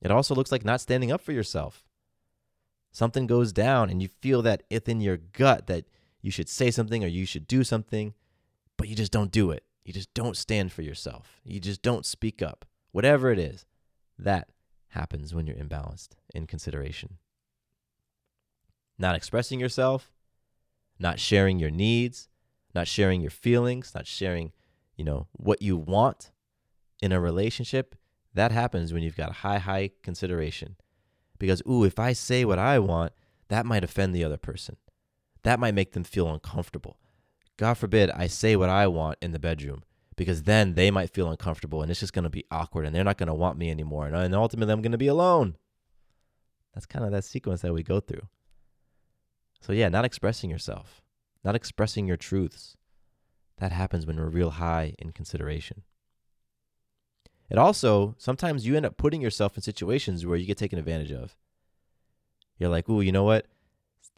It 0.00 0.10
also 0.10 0.34
looks 0.34 0.50
like 0.50 0.64
not 0.64 0.80
standing 0.80 1.12
up 1.12 1.20
for 1.20 1.32
yourself. 1.32 1.84
Something 2.92 3.26
goes 3.26 3.52
down 3.52 3.90
and 3.90 4.02
you 4.02 4.08
feel 4.08 4.42
that 4.42 4.62
within 4.70 5.00
your 5.00 5.16
gut 5.16 5.66
that 5.66 5.84
you 6.22 6.30
should 6.30 6.48
say 6.48 6.70
something 6.70 7.04
or 7.04 7.08
you 7.08 7.26
should 7.26 7.46
do 7.46 7.62
something, 7.64 8.14
but 8.76 8.88
you 8.88 8.96
just 8.96 9.12
don't 9.12 9.30
do 9.30 9.50
it. 9.50 9.64
You 9.84 9.92
just 9.92 10.12
don't 10.14 10.36
stand 10.36 10.72
for 10.72 10.82
yourself. 10.82 11.40
You 11.44 11.60
just 11.60 11.82
don't 11.82 12.04
speak 12.04 12.42
up. 12.42 12.64
Whatever 12.92 13.30
it 13.30 13.38
is, 13.38 13.64
that 14.18 14.48
happens 14.88 15.34
when 15.34 15.46
you're 15.46 15.56
imbalanced 15.56 16.10
in 16.34 16.46
consideration. 16.46 17.18
Not 18.98 19.14
expressing 19.14 19.60
yourself, 19.60 20.12
not 20.98 21.18
sharing 21.18 21.58
your 21.58 21.70
needs, 21.70 22.28
not 22.74 22.88
sharing 22.88 23.20
your 23.20 23.30
feelings, 23.30 23.92
not 23.94 24.06
sharing, 24.06 24.52
you 24.96 25.04
know, 25.04 25.28
what 25.32 25.62
you 25.62 25.76
want 25.76 26.32
in 27.00 27.12
a 27.12 27.20
relationship 27.20 27.94
that 28.34 28.52
happens 28.52 28.92
when 28.92 29.02
you've 29.02 29.16
got 29.16 29.36
high, 29.36 29.58
high 29.58 29.90
consideration. 30.02 30.76
Because, 31.38 31.62
ooh, 31.68 31.84
if 31.84 31.98
I 31.98 32.12
say 32.12 32.44
what 32.44 32.58
I 32.58 32.78
want, 32.78 33.12
that 33.48 33.66
might 33.66 33.84
offend 33.84 34.14
the 34.14 34.24
other 34.24 34.36
person. 34.36 34.76
That 35.42 35.58
might 35.58 35.74
make 35.74 35.92
them 35.92 36.04
feel 36.04 36.28
uncomfortable. 36.28 36.98
God 37.56 37.74
forbid 37.74 38.10
I 38.10 38.26
say 38.26 38.56
what 38.56 38.70
I 38.70 38.86
want 38.86 39.18
in 39.20 39.32
the 39.32 39.38
bedroom 39.38 39.82
because 40.16 40.42
then 40.42 40.74
they 40.74 40.90
might 40.90 41.12
feel 41.14 41.30
uncomfortable 41.30 41.82
and 41.82 41.90
it's 41.90 42.00
just 42.00 42.12
going 42.12 42.24
to 42.24 42.30
be 42.30 42.44
awkward 42.50 42.84
and 42.84 42.94
they're 42.94 43.04
not 43.04 43.18
going 43.18 43.26
to 43.26 43.34
want 43.34 43.58
me 43.58 43.70
anymore. 43.70 44.06
And 44.06 44.34
ultimately, 44.34 44.72
I'm 44.72 44.82
going 44.82 44.92
to 44.92 44.98
be 44.98 45.06
alone. 45.06 45.56
That's 46.74 46.86
kind 46.86 47.04
of 47.04 47.10
that 47.12 47.24
sequence 47.24 47.62
that 47.62 47.74
we 47.74 47.82
go 47.82 48.00
through. 48.00 48.28
So, 49.60 49.72
yeah, 49.72 49.88
not 49.88 50.04
expressing 50.04 50.50
yourself, 50.50 51.02
not 51.44 51.54
expressing 51.54 52.06
your 52.06 52.16
truths. 52.16 52.76
That 53.58 53.72
happens 53.72 54.06
when 54.06 54.16
we're 54.16 54.28
real 54.28 54.50
high 54.50 54.94
in 54.98 55.12
consideration. 55.12 55.82
It 57.50 57.58
also, 57.58 58.14
sometimes 58.18 58.66
you 58.66 58.76
end 58.76 58.86
up 58.86 58.96
putting 58.96 59.20
yourself 59.20 59.56
in 59.56 59.62
situations 59.62 60.24
where 60.24 60.36
you 60.36 60.46
get 60.46 60.56
taken 60.56 60.78
advantage 60.78 61.10
of. 61.10 61.36
You're 62.58 62.70
like, 62.70 62.88
ooh, 62.88 63.00
you 63.00 63.12
know 63.12 63.24
what? 63.24 63.46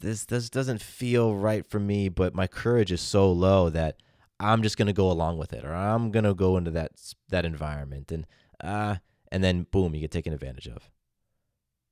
this 0.03 0.25
this 0.27 0.51
doesn't 0.51 0.83
feel 0.83 1.35
right 1.35 1.65
for 1.65 1.81
me, 1.81 2.09
but 2.09 2.35
my 2.35 2.47
courage 2.47 2.93
is 2.93 3.01
so 3.01 3.33
low 3.33 3.71
that 3.71 3.97
I'm 4.39 4.63
just 4.63 4.77
gonna 4.77 4.93
go 4.93 5.11
along 5.11 5.39
with 5.39 5.53
it, 5.53 5.65
or 5.65 5.73
I'm 5.73 6.11
gonna 6.11 6.35
go 6.35 6.57
into 6.57 6.71
that 6.73 6.93
that 7.31 7.45
environment, 7.47 8.13
and 8.13 8.27
uh, 8.63 8.97
and 9.31 9.43
then 9.43 9.67
boom, 9.71 9.95
you 9.95 10.01
get 10.01 10.11
taken 10.11 10.33
advantage 10.33 10.69
of. 10.69 10.91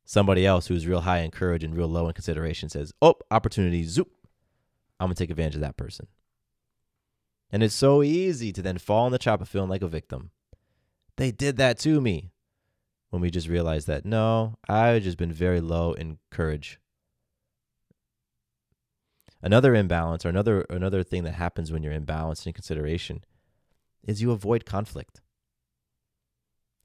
Somebody 0.05 0.45
else 0.45 0.67
who's 0.67 0.87
real 0.87 1.03
high 1.03 1.21
in 1.21 1.31
courage 1.31 1.65
and 1.65 1.77
real 1.77 1.89
low 1.89 2.09
in 2.09 2.15
consideration 2.15 2.69
says, 2.69 2.93
"Oh, 3.01 3.15
opportunity, 3.31 3.85
zoop! 3.85 4.11
I'm 4.99 5.07
gonna 5.07 5.15
take 5.15 5.31
advantage 5.31 5.55
of 5.55 5.63
that 5.63 5.77
person." 5.77 6.09
And 7.53 7.63
it's 7.63 7.75
so 7.75 8.03
easy 8.03 8.53
to 8.53 8.63
then 8.63 8.79
fall 8.79 9.07
in 9.07 9.13
the 9.13 9.19
trap 9.19 9.41
of 9.41 9.49
feeling 9.49 9.71
like 9.71 9.83
a 9.83 9.89
victim. 9.89 10.31
They 11.21 11.31
did 11.31 11.57
that 11.59 11.79
to 11.81 12.01
me. 12.01 12.33
When 13.11 13.21
we 13.23 13.31
just 13.31 13.49
realize 13.49 13.87
that 13.87 14.05
no, 14.05 14.57
I've 14.69 15.03
just 15.03 15.19
been 15.19 15.33
very 15.33 15.61
low 15.61 15.93
in 15.93 16.19
courage 16.31 16.81
Another 19.43 19.75
imbalance 19.75 20.27
or 20.27 20.29
another 20.29 20.63
another 20.69 21.03
thing 21.03 21.25
that 21.25 21.33
happens 21.33 21.73
when 21.73 21.83
you're 21.83 21.99
imbalanced 21.99 22.47
in 22.47 22.53
consideration 22.53 23.25
is 24.07 24.21
you 24.21 24.33
avoid 24.33 24.67
conflict. 24.67 25.23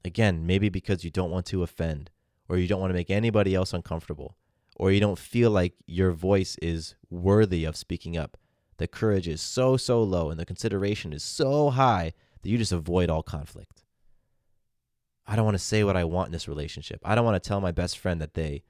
Again, 0.04 0.46
maybe 0.46 0.68
because 0.68 1.04
you 1.04 1.10
don't 1.10 1.30
want 1.30 1.46
to 1.46 1.62
offend 1.62 2.10
or 2.48 2.56
you 2.56 2.66
don't 2.66 2.80
want 2.80 2.90
to 2.90 2.94
make 2.96 3.10
anybody 3.10 3.54
else 3.54 3.72
uncomfortable 3.72 4.36
or 4.76 4.90
you 4.90 5.00
don't 5.00 5.18
feel 5.18 5.50
like 5.50 5.74
your 5.86 6.12
voice 6.12 6.56
is 6.62 6.94
worthy 7.10 7.64
of 7.64 7.76
speaking 7.76 8.16
up. 8.16 8.36
The 8.78 8.86
courage 8.86 9.28
is 9.28 9.40
so 9.40 9.76
so 9.76 10.02
low 10.02 10.30
and 10.30 10.40
the 10.40 10.46
consideration 10.46 11.12
is 11.12 11.22
so 11.22 11.70
high 11.70 12.12
that 12.40 12.48
you 12.48 12.56
just 12.56 12.72
avoid 12.72 13.10
all 13.10 13.22
conflict. 13.22 13.82
I 15.26 15.36
don't 15.36 15.44
want 15.44 15.56
to 15.56 15.62
say 15.64 15.82
what 15.82 15.96
I 15.96 16.04
want 16.04 16.28
in 16.28 16.32
this 16.32 16.48
relationship. 16.48 17.00
I 17.04 17.14
don't 17.14 17.24
want 17.24 17.42
to 17.42 17.48
tell 17.48 17.60
my 17.60 17.72
best 17.72 17.98
friend 17.98 18.20
that 18.20 18.34
they, 18.34 18.62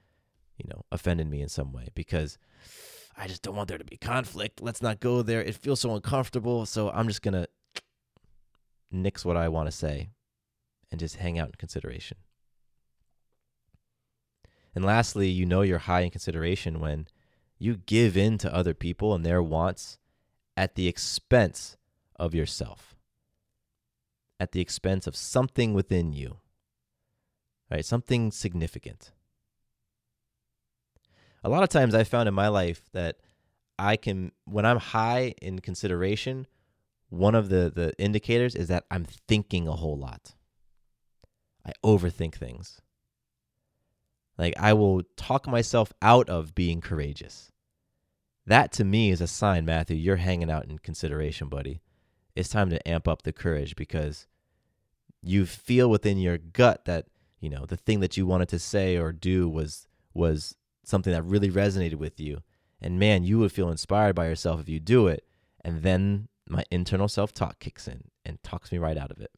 you 0.57 0.65
know, 0.69 0.83
offended 0.91 1.29
me 1.29 1.41
in 1.41 1.49
some 1.49 1.71
way 1.71 1.89
because 1.93 2.37
I 3.15 3.27
just 3.27 3.43
don't 3.43 3.55
want 3.55 3.67
there 3.67 3.77
to 3.77 3.83
be 3.83 3.97
conflict. 3.97 4.61
Let's 4.61 4.81
not 4.81 4.99
go 4.99 5.21
there. 5.21 5.41
It 5.41 5.55
feels 5.55 5.81
so 5.81 5.93
uncomfortable. 5.93 6.65
So 6.65 6.89
I'm 6.89 7.07
just 7.07 7.21
going 7.21 7.33
to 7.33 7.47
nix 8.91 9.23
what 9.23 9.37
I 9.37 9.49
want 9.49 9.67
to 9.67 9.75
say 9.75 10.09
and 10.91 10.99
just 10.99 11.17
hang 11.17 11.37
out 11.37 11.49
in 11.49 11.55
consideration. 11.57 12.17
And 14.73 14.85
lastly, 14.85 15.27
you 15.27 15.45
know 15.45 15.61
you're 15.61 15.79
high 15.79 16.01
in 16.01 16.11
consideration 16.11 16.79
when 16.79 17.07
you 17.57 17.77
give 17.77 18.15
in 18.15 18.37
to 18.39 18.53
other 18.53 18.73
people 18.73 19.13
and 19.13 19.25
their 19.25 19.41
wants 19.41 19.97
at 20.55 20.75
the 20.75 20.87
expense 20.87 21.77
of 22.15 22.35
yourself, 22.35 22.95
at 24.39 24.51
the 24.51 24.61
expense 24.61 25.07
of 25.07 25.15
something 25.15 25.73
within 25.73 26.13
you, 26.13 26.37
right? 27.69 27.85
Something 27.85 28.31
significant 28.31 29.11
a 31.43 31.49
lot 31.49 31.63
of 31.63 31.69
times 31.69 31.95
I 31.95 32.03
found 32.03 32.27
in 32.27 32.33
my 32.33 32.49
life 32.49 32.81
that 32.91 33.17
I 33.79 33.95
can 33.95 34.31
when 34.45 34.65
I'm 34.65 34.79
high 34.79 35.33
in 35.41 35.59
consideration, 35.59 36.47
one 37.09 37.35
of 37.35 37.47
the 37.49 37.71
the 37.73 37.93
indicators 37.97 38.53
is 38.53 38.67
that 38.67 38.85
I'm 38.91 39.05
thinking 39.05 39.67
a 39.67 39.71
whole 39.71 39.97
lot. 39.97 40.33
I 41.65 41.71
overthink 41.85 42.35
things. 42.35 42.81
Like 44.37 44.55
I 44.59 44.73
will 44.73 45.03
talk 45.15 45.47
myself 45.47 45.93
out 46.01 46.29
of 46.29 46.53
being 46.53 46.81
courageous. 46.81 47.51
That 48.45 48.71
to 48.73 48.83
me 48.83 49.11
is 49.11 49.21
a 49.21 49.27
sign, 49.27 49.65
Matthew, 49.65 49.95
you're 49.97 50.17
hanging 50.17 50.49
out 50.49 50.65
in 50.65 50.79
consideration, 50.79 51.47
buddy. 51.49 51.81
It's 52.35 52.49
time 52.49 52.69
to 52.69 52.87
amp 52.87 53.07
up 53.07 53.23
the 53.23 53.33
courage 53.33 53.75
because 53.75 54.27
you 55.21 55.45
feel 55.45 55.89
within 55.89 56.17
your 56.17 56.37
gut 56.37 56.85
that, 56.85 57.07
you 57.47 57.55
know, 57.55 57.65
the 57.65 57.77
thing 57.77 58.01
that 58.01 58.17
you 58.17 58.25
wanted 58.25 58.49
to 58.49 58.59
say 58.59 58.97
or 58.97 59.13
do 59.13 59.47
was 59.47 59.87
was 60.13 60.53
something 60.83 61.13
that 61.13 61.23
really 61.23 61.49
resonated 61.49 61.95
with 61.95 62.19
you. 62.19 62.41
And 62.81 62.99
man, 62.99 63.23
you 63.23 63.39
would 63.39 63.53
feel 63.53 63.71
inspired 63.71 64.15
by 64.15 64.27
yourself 64.27 64.59
if 64.59 64.67
you 64.67 64.81
do 64.81 65.07
it. 65.07 65.23
And 65.63 65.81
then 65.81 66.27
my 66.49 66.65
internal 66.69 67.07
self 67.07 67.31
talk 67.31 67.59
kicks 67.59 67.87
in 67.87 68.09
and 68.25 68.43
talks 68.43 68.69
me 68.69 68.79
right 68.79 68.97
out 68.97 69.11
of 69.11 69.21
it. 69.21 69.31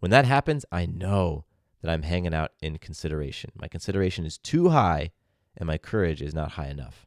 When 0.00 0.10
that 0.10 0.26
happens, 0.26 0.66
I 0.70 0.84
know 0.84 1.46
that 1.80 1.90
I'm 1.90 2.02
hanging 2.02 2.34
out 2.34 2.52
in 2.60 2.76
consideration. 2.76 3.52
My 3.58 3.68
consideration 3.68 4.26
is 4.26 4.36
too 4.36 4.68
high 4.68 5.12
and 5.56 5.66
my 5.66 5.78
courage 5.78 6.20
is 6.20 6.34
not 6.34 6.52
high 6.52 6.68
enough. 6.68 7.06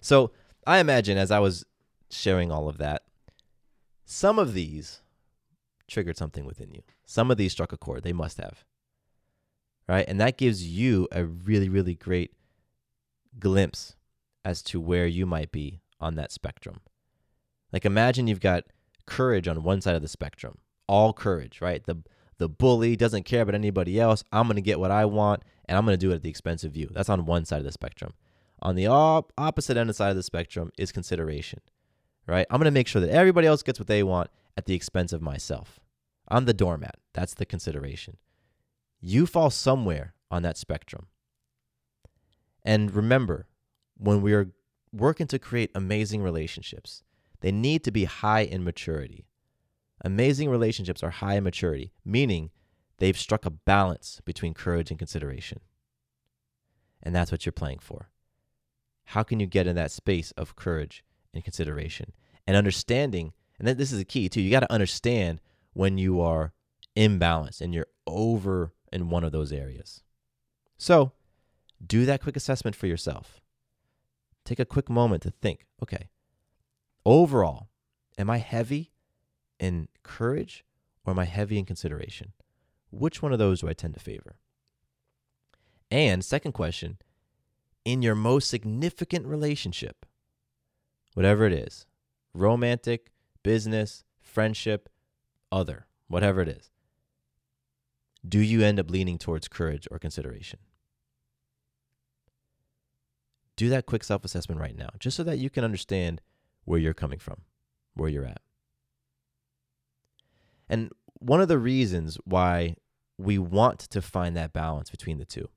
So 0.00 0.30
I 0.68 0.78
imagine 0.78 1.18
as 1.18 1.32
I 1.32 1.40
was 1.40 1.64
sharing 2.12 2.52
all 2.52 2.68
of 2.68 2.78
that, 2.78 3.02
some 4.04 4.38
of 4.38 4.54
these 4.54 5.02
triggered 5.88 6.16
something 6.16 6.44
within 6.44 6.70
you. 6.70 6.82
Some 7.08 7.30
of 7.30 7.36
these 7.38 7.52
struck 7.52 7.72
a 7.72 7.76
chord. 7.76 8.02
They 8.02 8.12
must 8.12 8.38
have 8.38 8.64
right? 9.88 10.04
And 10.06 10.20
that 10.20 10.36
gives 10.36 10.66
you 10.66 11.08
a 11.10 11.24
really, 11.24 11.68
really 11.68 11.94
great 11.94 12.32
glimpse 13.38 13.96
as 14.44 14.62
to 14.64 14.80
where 14.80 15.06
you 15.06 15.26
might 15.26 15.50
be 15.50 15.80
on 15.98 16.14
that 16.16 16.30
spectrum. 16.30 16.80
Like 17.72 17.84
imagine 17.84 18.26
you've 18.26 18.40
got 18.40 18.64
courage 19.06 19.48
on 19.48 19.62
one 19.62 19.80
side 19.80 19.96
of 19.96 20.02
the 20.02 20.08
spectrum, 20.08 20.58
all 20.86 21.12
courage, 21.12 21.60
right? 21.60 21.84
The 21.84 22.02
the 22.36 22.48
bully 22.48 22.94
doesn't 22.94 23.24
care 23.24 23.42
about 23.42 23.56
anybody 23.56 23.98
else. 23.98 24.22
I'm 24.30 24.46
going 24.46 24.54
to 24.54 24.62
get 24.62 24.78
what 24.78 24.92
I 24.92 25.06
want 25.06 25.42
and 25.64 25.76
I'm 25.76 25.84
going 25.84 25.98
to 25.98 26.06
do 26.06 26.12
it 26.12 26.16
at 26.16 26.22
the 26.22 26.30
expense 26.30 26.62
of 26.62 26.76
you. 26.76 26.88
That's 26.92 27.08
on 27.08 27.26
one 27.26 27.44
side 27.44 27.58
of 27.58 27.64
the 27.64 27.72
spectrum. 27.72 28.12
On 28.62 28.76
the 28.76 28.86
op- 28.86 29.32
opposite 29.36 29.76
end 29.76 29.90
of 29.90 29.94
the 29.94 29.94
side 29.94 30.10
of 30.10 30.16
the 30.16 30.22
spectrum 30.22 30.70
is 30.78 30.92
consideration, 30.92 31.60
right? 32.28 32.46
I'm 32.48 32.58
going 32.58 32.66
to 32.66 32.70
make 32.70 32.86
sure 32.86 33.00
that 33.00 33.10
everybody 33.10 33.48
else 33.48 33.64
gets 33.64 33.80
what 33.80 33.88
they 33.88 34.04
want 34.04 34.30
at 34.56 34.66
the 34.66 34.74
expense 34.74 35.12
of 35.12 35.20
myself. 35.20 35.80
I'm 36.28 36.44
the 36.44 36.54
doormat. 36.54 36.96
That's 37.14 37.34
the 37.34 37.46
consideration. 37.46 38.16
You 39.00 39.26
fall 39.26 39.50
somewhere 39.50 40.14
on 40.30 40.42
that 40.42 40.58
spectrum. 40.58 41.06
And 42.62 42.94
remember, 42.94 43.46
when 43.96 44.20
we 44.20 44.34
are 44.34 44.50
working 44.92 45.26
to 45.28 45.38
create 45.38 45.70
amazing 45.74 46.22
relationships, 46.22 47.02
they 47.40 47.52
need 47.52 47.84
to 47.84 47.90
be 47.90 48.04
high 48.04 48.40
in 48.40 48.64
maturity. 48.64 49.26
Amazing 50.04 50.50
relationships 50.50 51.02
are 51.02 51.10
high 51.10 51.34
in 51.34 51.44
maturity, 51.44 51.92
meaning 52.04 52.50
they've 52.98 53.18
struck 53.18 53.46
a 53.46 53.50
balance 53.50 54.20
between 54.24 54.54
courage 54.54 54.90
and 54.90 54.98
consideration. 54.98 55.60
And 57.02 57.14
that's 57.14 57.32
what 57.32 57.46
you're 57.46 57.52
playing 57.52 57.78
for. 57.78 58.10
How 59.06 59.22
can 59.22 59.40
you 59.40 59.46
get 59.46 59.66
in 59.66 59.76
that 59.76 59.90
space 59.90 60.32
of 60.32 60.56
courage 60.56 61.02
and 61.32 61.42
consideration 61.42 62.12
and 62.46 62.56
understanding? 62.56 63.32
And 63.58 63.66
this 63.66 63.92
is 63.92 63.98
the 63.98 64.04
key 64.04 64.28
too. 64.28 64.40
You 64.40 64.50
got 64.50 64.60
to 64.60 64.72
understand 64.72 65.40
when 65.78 65.96
you 65.96 66.20
are 66.20 66.52
imbalanced 66.96 67.60
and 67.60 67.72
you're 67.72 67.86
over 68.04 68.72
in 68.92 69.10
one 69.10 69.22
of 69.22 69.30
those 69.30 69.52
areas. 69.52 70.02
So, 70.76 71.12
do 71.86 72.04
that 72.04 72.20
quick 72.20 72.36
assessment 72.36 72.74
for 72.74 72.88
yourself. 72.88 73.40
Take 74.44 74.58
a 74.58 74.64
quick 74.64 74.90
moment 74.90 75.22
to 75.22 75.30
think 75.30 75.66
okay, 75.80 76.08
overall, 77.06 77.68
am 78.18 78.28
I 78.28 78.38
heavy 78.38 78.90
in 79.60 79.86
courage 80.02 80.64
or 81.04 81.12
am 81.12 81.20
I 81.20 81.26
heavy 81.26 81.60
in 81.60 81.64
consideration? 81.64 82.32
Which 82.90 83.22
one 83.22 83.32
of 83.32 83.38
those 83.38 83.60
do 83.60 83.68
I 83.68 83.72
tend 83.72 83.94
to 83.94 84.00
favor? 84.00 84.34
And, 85.92 86.24
second 86.24 86.52
question, 86.52 86.98
in 87.84 88.02
your 88.02 88.16
most 88.16 88.50
significant 88.50 89.26
relationship, 89.26 90.06
whatever 91.14 91.46
it 91.46 91.52
is 91.52 91.86
romantic, 92.34 93.12
business, 93.44 94.02
friendship, 94.20 94.88
other, 95.50 95.86
whatever 96.08 96.40
it 96.40 96.48
is 96.48 96.70
do 98.26 98.40
you 98.40 98.62
end 98.62 98.80
up 98.80 98.90
leaning 98.90 99.18
towards 99.18 99.48
courage 99.48 99.86
or 99.90 99.98
consideration? 99.98 100.58
Do 103.56 103.68
that 103.70 103.86
quick 103.86 104.04
self 104.04 104.24
assessment 104.24 104.60
right 104.60 104.76
now, 104.76 104.90
just 104.98 105.16
so 105.16 105.22
that 105.24 105.38
you 105.38 105.50
can 105.50 105.64
understand 105.64 106.20
where 106.64 106.78
you're 106.78 106.94
coming 106.94 107.18
from, 107.18 107.42
where 107.94 108.08
you're 108.08 108.24
at. 108.24 108.40
And 110.68 110.90
one 111.14 111.40
of 111.40 111.48
the 111.48 111.58
reasons 111.58 112.18
why 112.24 112.76
we 113.16 113.38
want 113.38 113.80
to 113.80 114.00
find 114.00 114.36
that 114.36 114.52
balance 114.52 114.90
between 114.90 115.18
the 115.18 115.24
two 115.24 115.48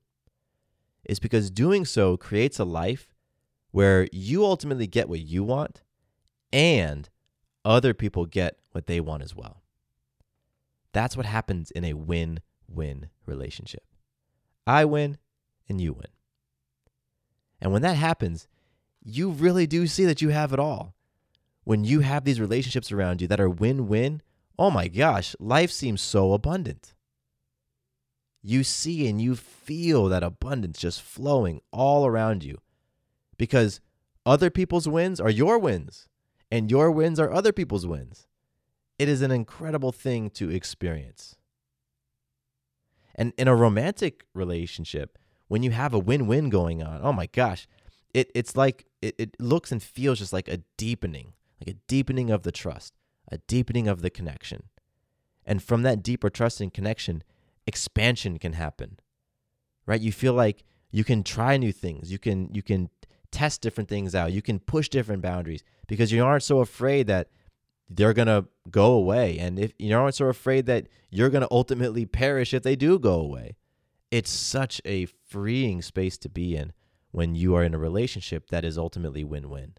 is 1.04 1.20
because 1.20 1.50
doing 1.50 1.84
so 1.84 2.16
creates 2.16 2.58
a 2.58 2.64
life 2.64 3.08
where 3.70 4.08
you 4.10 4.44
ultimately 4.44 4.86
get 4.86 5.08
what 5.08 5.20
you 5.20 5.44
want 5.44 5.82
and 6.52 7.08
other 7.64 7.94
people 7.94 8.26
get 8.26 8.58
what 8.72 8.86
they 8.86 9.00
want 9.00 9.22
as 9.22 9.34
well. 9.34 9.61
That's 10.92 11.16
what 11.16 11.26
happens 11.26 11.70
in 11.70 11.84
a 11.84 11.94
win 11.94 12.40
win 12.68 13.08
relationship. 13.26 13.84
I 14.66 14.84
win 14.84 15.18
and 15.68 15.80
you 15.80 15.92
win. 15.92 16.08
And 17.60 17.72
when 17.72 17.82
that 17.82 17.96
happens, 17.96 18.48
you 19.02 19.30
really 19.30 19.66
do 19.66 19.86
see 19.86 20.04
that 20.04 20.22
you 20.22 20.30
have 20.30 20.52
it 20.52 20.58
all. 20.58 20.94
When 21.64 21.84
you 21.84 22.00
have 22.00 22.24
these 22.24 22.40
relationships 22.40 22.90
around 22.90 23.20
you 23.20 23.28
that 23.28 23.40
are 23.40 23.50
win 23.50 23.88
win, 23.88 24.22
oh 24.58 24.70
my 24.70 24.88
gosh, 24.88 25.36
life 25.38 25.70
seems 25.70 26.00
so 26.00 26.32
abundant. 26.32 26.94
You 28.42 28.64
see 28.64 29.08
and 29.08 29.20
you 29.20 29.36
feel 29.36 30.08
that 30.08 30.24
abundance 30.24 30.78
just 30.78 31.00
flowing 31.00 31.60
all 31.70 32.04
around 32.04 32.42
you 32.42 32.58
because 33.38 33.80
other 34.26 34.50
people's 34.50 34.88
wins 34.88 35.20
are 35.20 35.30
your 35.30 35.58
wins, 35.58 36.08
and 36.50 36.70
your 36.70 36.90
wins 36.90 37.18
are 37.18 37.32
other 37.32 37.52
people's 37.52 37.86
wins. 37.86 38.26
It 39.02 39.08
is 39.08 39.20
an 39.20 39.32
incredible 39.32 39.90
thing 39.90 40.30
to 40.30 40.48
experience. 40.48 41.34
And 43.16 43.32
in 43.36 43.48
a 43.48 43.56
romantic 43.56 44.26
relationship, 44.32 45.18
when 45.48 45.64
you 45.64 45.72
have 45.72 45.92
a 45.92 45.98
win-win 45.98 46.50
going 46.50 46.84
on, 46.84 47.00
oh 47.02 47.12
my 47.12 47.26
gosh, 47.26 47.66
it 48.14 48.30
it's 48.32 48.54
like 48.54 48.86
it, 49.00 49.16
it 49.18 49.40
looks 49.40 49.72
and 49.72 49.82
feels 49.82 50.20
just 50.20 50.32
like 50.32 50.46
a 50.46 50.60
deepening, 50.76 51.32
like 51.60 51.74
a 51.74 51.78
deepening 51.88 52.30
of 52.30 52.44
the 52.44 52.52
trust, 52.52 52.94
a 53.28 53.38
deepening 53.38 53.88
of 53.88 54.02
the 54.02 54.08
connection. 54.08 54.68
And 55.44 55.60
from 55.60 55.82
that 55.82 56.04
deeper 56.04 56.30
trust 56.30 56.60
and 56.60 56.72
connection, 56.72 57.24
expansion 57.66 58.38
can 58.38 58.52
happen. 58.52 59.00
Right? 59.84 60.00
You 60.00 60.12
feel 60.12 60.34
like 60.34 60.62
you 60.92 61.02
can 61.02 61.24
try 61.24 61.56
new 61.56 61.72
things. 61.72 62.12
You 62.12 62.20
can 62.20 62.54
you 62.54 62.62
can 62.62 62.88
test 63.32 63.62
different 63.62 63.88
things 63.88 64.14
out. 64.14 64.30
You 64.30 64.42
can 64.42 64.60
push 64.60 64.88
different 64.88 65.22
boundaries 65.22 65.64
because 65.88 66.12
you 66.12 66.24
aren't 66.24 66.44
so 66.44 66.60
afraid 66.60 67.08
that 67.08 67.30
they're 67.94 68.12
going 68.12 68.28
to 68.28 68.46
go 68.70 68.92
away 68.92 69.38
and 69.38 69.58
if 69.58 69.72
you 69.78 69.96
aren't 69.96 70.14
so 70.14 70.26
afraid 70.26 70.66
that 70.66 70.86
you're 71.10 71.30
going 71.30 71.42
to 71.42 71.48
ultimately 71.50 72.06
perish 72.06 72.54
if 72.54 72.62
they 72.62 72.76
do 72.76 72.98
go 72.98 73.14
away 73.14 73.56
it's 74.12 74.30
such 74.30 74.78
a 74.84 75.06
freeing 75.06 75.80
space 75.80 76.18
to 76.18 76.28
be 76.28 76.54
in 76.54 76.74
when 77.12 77.34
you 77.34 77.54
are 77.54 77.64
in 77.64 77.74
a 77.74 77.78
relationship 77.78 78.48
that 78.50 78.62
is 78.62 78.76
ultimately 78.76 79.24
win-win. 79.24 79.74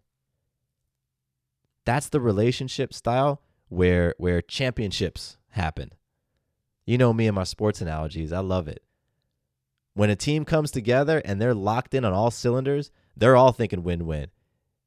That's 1.84 2.08
the 2.08 2.20
relationship 2.20 2.92
style 2.92 3.42
where 3.68 4.14
where 4.18 4.42
championships 4.42 5.36
happen. 5.50 5.92
You 6.84 6.98
know 6.98 7.12
me 7.12 7.28
and 7.28 7.34
my 7.36 7.44
sports 7.44 7.80
analogies. 7.80 8.32
I 8.32 8.40
love 8.40 8.66
it. 8.66 8.82
When 9.94 10.10
a 10.10 10.16
team 10.16 10.44
comes 10.44 10.72
together 10.72 11.22
and 11.24 11.40
they're 11.40 11.54
locked 11.54 11.94
in 11.94 12.04
on 12.04 12.12
all 12.12 12.32
cylinders, 12.32 12.90
they're 13.16 13.36
all 13.36 13.52
thinking 13.52 13.84
win-win. 13.84 14.30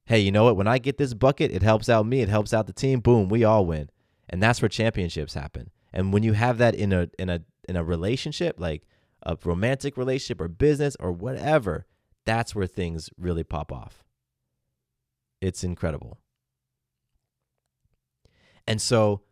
Hey, 0.08 0.20
you 0.20 0.32
know 0.32 0.46
what? 0.46 0.56
When 0.56 0.68
I 0.68 0.78
get 0.78 0.98
this 0.98 1.14
bucket, 1.14 1.52
it 1.52 1.64
helps 1.64 1.90
out 1.90 2.06
me, 2.06 2.22
it 2.22 2.30
helps 2.30 2.54
out 2.54 2.66
the 2.66 2.72
team. 2.72 3.02
Boom, 3.02 3.28
we 3.28 3.44
all 3.44 3.66
win. 3.66 3.90
And 4.30 4.42
that's 4.42 4.62
where 4.62 4.70
championships 4.70 5.34
happen. 5.34 5.70
And 5.92 6.14
when 6.14 6.24
you 6.24 6.32
have 6.32 6.58
that 6.60 6.76
in 6.76 6.94
a 6.94 7.10
in 7.20 7.30
a 7.30 7.42
in 7.68 7.76
a 7.76 7.84
relationship, 7.84 8.58
like 8.58 8.84
a 9.24 9.38
romantic 9.44 9.98
relationship 9.98 10.40
or 10.40 10.48
business 10.48 10.96
or 10.98 11.12
whatever, 11.12 11.86
that's 12.26 12.56
where 12.56 12.68
things 12.68 13.10
really 13.18 13.44
pop 13.44 13.70
off. 13.70 14.06
It's 15.42 15.64
incredible. 15.64 16.20
And 18.66 18.82
so, 18.82 19.24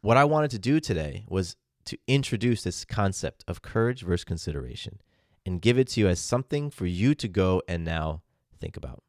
what 0.00 0.16
I 0.16 0.24
wanted 0.24 0.50
to 0.50 0.58
do 0.58 0.80
today 0.80 1.24
was 1.28 1.56
to 1.84 1.96
introduce 2.08 2.64
this 2.64 2.84
concept 2.84 3.44
of 3.46 3.62
courage 3.62 4.02
versus 4.02 4.24
consideration 4.24 5.00
and 5.46 5.62
give 5.62 5.78
it 5.78 5.88
to 5.88 6.00
you 6.00 6.08
as 6.08 6.18
something 6.18 6.70
for 6.70 6.86
you 6.86 7.14
to 7.14 7.28
go 7.28 7.62
and 7.68 7.84
now 7.84 8.22
think 8.60 8.76
about. 8.76 9.04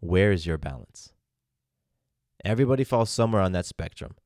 Where 0.00 0.32
is 0.32 0.46
your 0.46 0.58
balance? 0.58 1.12
Everybody 2.44 2.84
falls 2.84 3.10
somewhere 3.10 3.42
on 3.42 3.52
that 3.52 3.66
spectrum, 3.66 4.16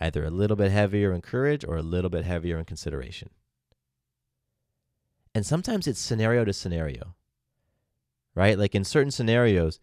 either 0.00 0.24
a 0.24 0.30
little 0.30 0.56
bit 0.56 0.70
heavier 0.70 1.12
in 1.12 1.20
courage 1.20 1.64
or 1.66 1.76
a 1.76 1.82
little 1.82 2.10
bit 2.10 2.24
heavier 2.24 2.58
in 2.58 2.64
consideration. 2.64 3.30
And 5.34 5.44
sometimes 5.44 5.86
it's 5.86 6.00
scenario 6.00 6.44
to 6.44 6.52
scenario, 6.52 7.14
right? 8.34 8.58
Like 8.58 8.74
in 8.74 8.84
certain 8.84 9.10
scenarios, 9.10 9.80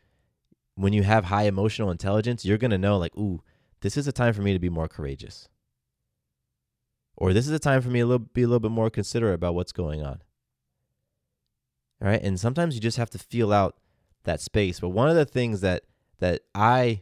when 0.76 0.94
you 0.94 1.04
have 1.04 1.26
high 1.26 1.44
emotional 1.44 1.92
intelligence, 1.92 2.46
you're 2.46 2.58
going 2.58 2.72
to 2.72 2.78
know, 2.78 2.98
like, 2.98 3.16
ooh, 3.18 3.44
this 3.82 3.98
is 3.98 4.08
a 4.08 4.14
time 4.14 4.34
for 4.34 4.42
me 4.42 4.54
to 4.54 4.60
be 4.60 4.70
more 4.70 4.88
courageous. 4.88 5.50
Or 7.18 7.34
this 7.34 7.46
is 7.46 7.52
a 7.52 7.60
time 7.60 7.82
for 7.82 7.90
me 7.90 8.00
to 8.00 8.20
be 8.20 8.44
a 8.44 8.48
little 8.48 8.62
bit 8.62 8.72
more 8.72 8.90
considerate 8.90 9.36
about 9.36 9.56
what's 9.56 9.74
going 9.74 10.02
on. 10.02 10.22
All 12.02 12.08
right. 12.08 12.22
And 12.22 12.40
sometimes 12.40 12.76
you 12.76 12.82
just 12.82 12.98
have 12.98 13.10
to 13.10 13.20
feel 13.20 13.52
out 13.52 13.76
that 14.30 14.42
space. 14.42 14.80
But 14.80 14.90
one 14.90 15.10
of 15.10 15.16
the 15.16 15.26
things 15.26 15.62
that 15.62 15.84
that 16.20 16.42
I 16.54 17.02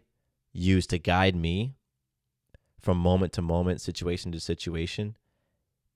use 0.54 0.88
to 0.88 0.98
guide 0.98 1.36
me 1.36 1.76
from 2.80 2.98
moment 2.98 3.34
to 3.34 3.42
moment, 3.42 3.82
situation 3.82 4.32
to 4.32 4.40
situation, 4.40 5.18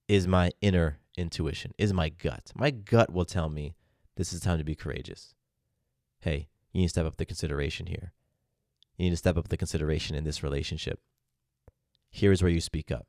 is 0.08 0.28
my 0.28 0.52
inner 0.60 1.00
intuition, 1.18 1.72
is 1.78 1.94
my 1.94 2.10
gut. 2.10 2.52
My 2.54 2.70
gut 2.72 3.14
will 3.14 3.26
tell 3.26 3.50
me 3.50 3.76
this 4.18 4.34
is 4.34 4.42
time 4.42 4.58
to 4.58 4.64
be 4.64 4.76
courageous. 4.76 5.34
Hey, 6.20 6.50
you 6.74 6.82
need 6.82 6.88
to 6.88 6.90
step 6.90 7.06
up 7.06 7.16
the 7.16 7.26
consideration 7.26 7.86
here. 7.88 8.12
You 8.98 9.06
need 9.06 9.12
to 9.12 9.18
step 9.18 9.38
up 9.38 9.48
the 9.48 9.58
consideration 9.58 10.16
in 10.16 10.26
this 10.26 10.44
relationship. 10.44 11.00
Here 12.10 12.34
is 12.34 12.44
where 12.44 12.52
you 12.52 12.60
speak 12.60 12.92
up. 12.92 13.08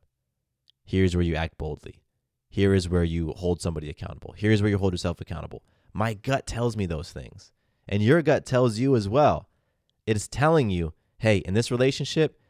Here 0.84 1.04
is 1.04 1.16
where 1.16 1.24
you 1.24 1.34
act 1.34 1.58
boldly. 1.58 2.02
Here 2.48 2.72
is 2.72 2.88
where 2.88 3.04
you 3.04 3.32
hold 3.32 3.60
somebody 3.60 3.90
accountable. 3.90 4.32
Here 4.36 4.52
is 4.52 4.62
where 4.62 4.70
you 4.70 4.78
hold 4.78 4.92
yourself 4.92 5.20
accountable. 5.20 5.64
My 5.92 6.14
gut 6.14 6.46
tells 6.46 6.76
me 6.76 6.86
those 6.86 7.10
things. 7.10 7.50
And 7.88 8.02
your 8.02 8.22
gut 8.22 8.46
tells 8.46 8.78
you 8.78 8.96
as 8.96 9.08
well. 9.08 9.48
It 10.06 10.16
is 10.16 10.28
telling 10.28 10.70
you, 10.70 10.92
hey, 11.18 11.38
in 11.38 11.54
this 11.54 11.70
relationship, 11.70 12.40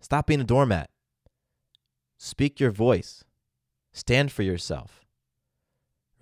stop 0.00 0.26
being 0.26 0.40
a 0.40 0.44
doormat. 0.44 0.90
Speak 2.18 2.60
your 2.60 2.70
voice. 2.70 3.24
Stand 3.92 4.32
for 4.32 4.42
yourself 4.42 5.02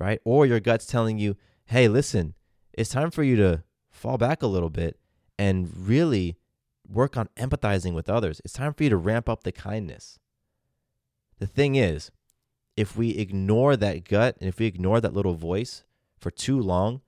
right? 0.00 0.20
Or 0.24 0.46
your 0.46 0.58
gut's 0.58 0.86
telling 0.86 1.18
you, 1.18 1.36
hey, 1.66 1.86
listen, 1.86 2.34
it's 2.72 2.90
time 2.90 3.12
for 3.12 3.22
you 3.22 3.36
to 3.36 3.62
fall 3.92 4.18
back 4.18 4.42
a 4.42 4.48
little 4.48 4.70
bit 4.70 4.98
and 5.38 5.70
really 5.76 6.36
work 6.88 7.16
on 7.16 7.28
empathizing 7.36 7.92
with 7.92 8.08
others. 8.08 8.40
It's 8.44 8.54
time 8.54 8.72
for 8.72 8.82
you 8.82 8.90
to 8.90 8.96
ramp 8.96 9.28
up 9.28 9.44
the 9.44 9.52
kindness. 9.52 10.18
The 11.38 11.46
thing 11.46 11.76
is, 11.76 12.10
if 12.76 12.96
we 12.96 13.10
ignore 13.10 13.76
that 13.76 14.08
gut 14.08 14.36
and 14.40 14.48
if 14.48 14.58
we 14.58 14.66
ignore 14.66 15.00
that 15.00 15.14
little 15.14 15.34
voice 15.34 15.84
for 16.18 16.30
too 16.30 16.60
long, 16.60 17.02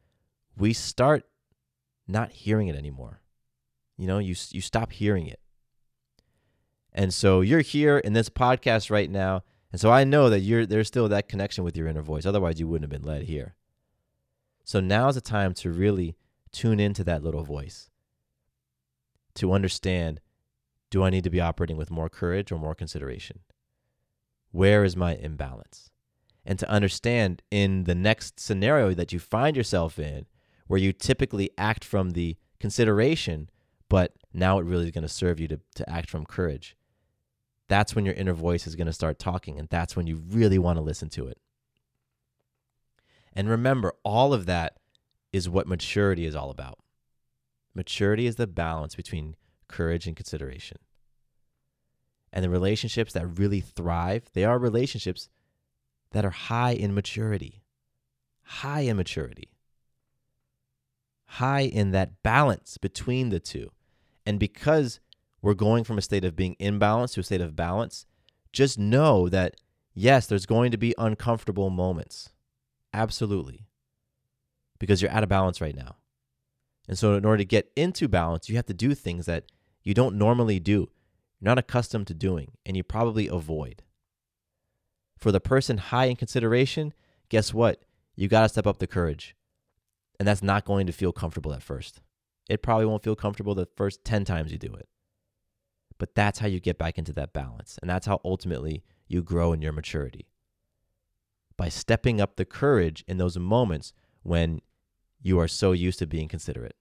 we 0.56 0.72
start 0.72 1.24
not 2.06 2.30
hearing 2.32 2.68
it 2.68 2.76
anymore. 2.76 3.20
You 3.96 4.06
know, 4.06 4.18
you 4.18 4.34
you 4.50 4.60
stop 4.60 4.92
hearing 4.92 5.26
it. 5.26 5.40
And 6.92 7.12
so 7.12 7.40
you're 7.40 7.60
here 7.60 7.98
in 7.98 8.12
this 8.12 8.28
podcast 8.28 8.90
right 8.90 9.10
now 9.10 9.42
and 9.72 9.80
so 9.80 9.90
I 9.90 10.04
know 10.04 10.28
that 10.28 10.40
you're 10.40 10.66
there's 10.66 10.88
still 10.88 11.08
that 11.08 11.28
connection 11.28 11.64
with 11.64 11.76
your 11.76 11.88
inner 11.88 12.02
voice. 12.02 12.26
Otherwise, 12.26 12.60
you 12.60 12.68
wouldn't 12.68 12.92
have 12.92 13.02
been 13.02 13.10
led 13.10 13.22
here. 13.22 13.56
So 14.64 14.80
now 14.80 15.08
is 15.08 15.14
the 15.14 15.20
time 15.20 15.54
to 15.54 15.72
really 15.72 16.14
tune 16.52 16.78
into 16.78 17.02
that 17.04 17.24
little 17.24 17.42
voice. 17.42 17.90
To 19.36 19.52
understand, 19.52 20.20
do 20.90 21.02
I 21.02 21.10
need 21.10 21.24
to 21.24 21.30
be 21.30 21.40
operating 21.40 21.78
with 21.78 21.90
more 21.90 22.10
courage 22.10 22.52
or 22.52 22.58
more 22.58 22.74
consideration? 22.74 23.40
Where 24.50 24.84
is 24.84 24.94
my 24.94 25.14
imbalance? 25.14 25.90
And 26.44 26.58
to 26.58 26.68
understand 26.68 27.40
in 27.50 27.84
the 27.84 27.94
next 27.94 28.38
scenario 28.38 28.92
that 28.92 29.12
you 29.12 29.18
find 29.18 29.56
yourself 29.56 29.98
in, 29.98 30.26
where 30.72 30.80
you 30.80 30.92
typically 30.92 31.50
act 31.58 31.84
from 31.84 32.10
the 32.10 32.36
consideration, 32.58 33.50
but 33.88 34.14
now 34.32 34.58
it 34.58 34.64
really 34.64 34.86
is 34.86 34.90
going 34.90 35.02
to 35.02 35.08
serve 35.08 35.38
you 35.38 35.46
to, 35.46 35.60
to 35.74 35.88
act 35.88 36.08
from 36.10 36.24
courage 36.24 36.76
that's 37.72 37.94
when 37.94 38.04
your 38.04 38.14
inner 38.14 38.34
voice 38.34 38.66
is 38.66 38.76
going 38.76 38.86
to 38.86 38.92
start 38.92 39.18
talking, 39.18 39.58
and 39.58 39.66
that's 39.70 39.96
when 39.96 40.06
you 40.06 40.16
really 40.28 40.58
want 40.58 40.76
to 40.76 40.82
listen 40.82 41.08
to 41.08 41.26
it. 41.26 41.38
And 43.32 43.48
remember, 43.48 43.94
all 44.04 44.34
of 44.34 44.44
that 44.44 44.76
is 45.32 45.48
what 45.48 45.66
maturity 45.66 46.26
is 46.26 46.36
all 46.36 46.50
about. 46.50 46.78
Maturity 47.74 48.26
is 48.26 48.36
the 48.36 48.46
balance 48.46 48.94
between 48.94 49.36
courage 49.68 50.06
and 50.06 50.14
consideration. 50.14 50.76
And 52.30 52.44
the 52.44 52.50
relationships 52.50 53.14
that 53.14 53.38
really 53.38 53.60
thrive, 53.60 54.24
they 54.34 54.44
are 54.44 54.58
relationships 54.58 55.30
that 56.10 56.26
are 56.26 56.30
high 56.30 56.72
in 56.72 56.94
maturity. 56.94 57.62
High 58.42 58.80
in 58.80 58.98
maturity. 58.98 59.51
High 61.36 61.62
in 61.62 61.92
that 61.92 62.22
balance 62.22 62.78
between 62.78 63.30
the 63.30 63.40
two. 63.40 63.70
And 64.26 64.38
because 64.38 65.00
we're 65.40 65.54
going 65.54 65.84
from 65.84 65.98
a 65.98 66.02
state 66.02 66.24
of 66.24 66.36
being 66.36 66.56
imbalanced 66.60 67.14
to 67.14 67.20
a 67.20 67.24
state 67.24 67.40
of 67.40 67.56
balance, 67.56 68.06
just 68.52 68.78
know 68.78 69.28
that 69.28 69.56
yes, 69.94 70.26
there's 70.26 70.46
going 70.46 70.70
to 70.70 70.76
be 70.76 70.94
uncomfortable 70.98 71.70
moments. 71.70 72.30
Absolutely. 72.92 73.66
Because 74.78 75.00
you're 75.00 75.10
out 75.10 75.22
of 75.22 75.28
balance 75.28 75.60
right 75.60 75.74
now. 75.74 75.96
And 76.88 76.98
so, 76.98 77.14
in 77.14 77.24
order 77.24 77.38
to 77.38 77.44
get 77.44 77.70
into 77.76 78.08
balance, 78.08 78.48
you 78.48 78.56
have 78.56 78.66
to 78.66 78.74
do 78.74 78.94
things 78.94 79.26
that 79.26 79.44
you 79.82 79.94
don't 79.94 80.16
normally 80.16 80.60
do, 80.60 80.90
you're 81.40 81.48
not 81.48 81.58
accustomed 81.58 82.08
to 82.08 82.14
doing, 82.14 82.52
and 82.66 82.76
you 82.76 82.82
probably 82.82 83.28
avoid. 83.28 83.82
For 85.18 85.32
the 85.32 85.40
person 85.40 85.78
high 85.78 86.06
in 86.06 86.16
consideration, 86.16 86.92
guess 87.28 87.54
what? 87.54 87.84
You 88.16 88.28
got 88.28 88.42
to 88.42 88.48
step 88.48 88.66
up 88.66 88.78
the 88.78 88.86
courage. 88.86 89.36
And 90.18 90.28
that's 90.28 90.42
not 90.42 90.64
going 90.64 90.86
to 90.86 90.92
feel 90.92 91.12
comfortable 91.12 91.52
at 91.52 91.62
first. 91.62 92.00
It 92.48 92.62
probably 92.62 92.86
won't 92.86 93.02
feel 93.02 93.16
comfortable 93.16 93.54
the 93.54 93.68
first 93.76 94.04
10 94.04 94.24
times 94.24 94.52
you 94.52 94.58
do 94.58 94.72
it. 94.74 94.88
But 95.98 96.14
that's 96.14 96.40
how 96.40 96.48
you 96.48 96.60
get 96.60 96.78
back 96.78 96.98
into 96.98 97.12
that 97.14 97.32
balance. 97.32 97.78
And 97.80 97.90
that's 97.90 98.06
how 98.06 98.20
ultimately 98.24 98.82
you 99.08 99.22
grow 99.22 99.52
in 99.52 99.62
your 99.62 99.72
maturity. 99.72 100.26
By 101.56 101.68
stepping 101.68 102.20
up 102.20 102.36
the 102.36 102.44
courage 102.44 103.04
in 103.06 103.18
those 103.18 103.38
moments 103.38 103.92
when 104.22 104.60
you 105.22 105.38
are 105.38 105.48
so 105.48 105.72
used 105.72 105.98
to 106.00 106.06
being 106.06 106.28
considerate. 106.28 106.74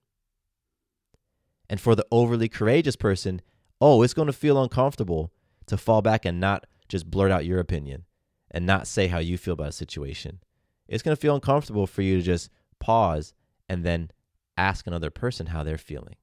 And 1.68 1.80
for 1.80 1.94
the 1.94 2.06
overly 2.10 2.48
courageous 2.48 2.96
person, 2.96 3.40
oh, 3.80 4.02
it's 4.02 4.14
going 4.14 4.26
to 4.26 4.32
feel 4.32 4.62
uncomfortable 4.62 5.32
to 5.66 5.76
fall 5.76 6.02
back 6.02 6.24
and 6.24 6.40
not 6.40 6.66
just 6.88 7.10
blurt 7.10 7.30
out 7.30 7.46
your 7.46 7.60
opinion 7.60 8.04
and 8.50 8.66
not 8.66 8.86
say 8.86 9.06
how 9.06 9.18
you 9.18 9.38
feel 9.38 9.54
about 9.54 9.68
a 9.68 9.72
situation. 9.72 10.40
It's 10.88 11.02
going 11.02 11.16
to 11.16 11.20
feel 11.20 11.34
uncomfortable 11.34 11.86
for 11.86 12.02
you 12.02 12.16
to 12.16 12.22
just 12.22 12.50
pause 12.82 13.32
and 13.68 13.84
then 13.84 14.10
ask 14.56 14.86
another 14.86 15.10
person 15.10 15.46
how 15.46 15.62
they're 15.62 15.78
feeling 15.78 16.16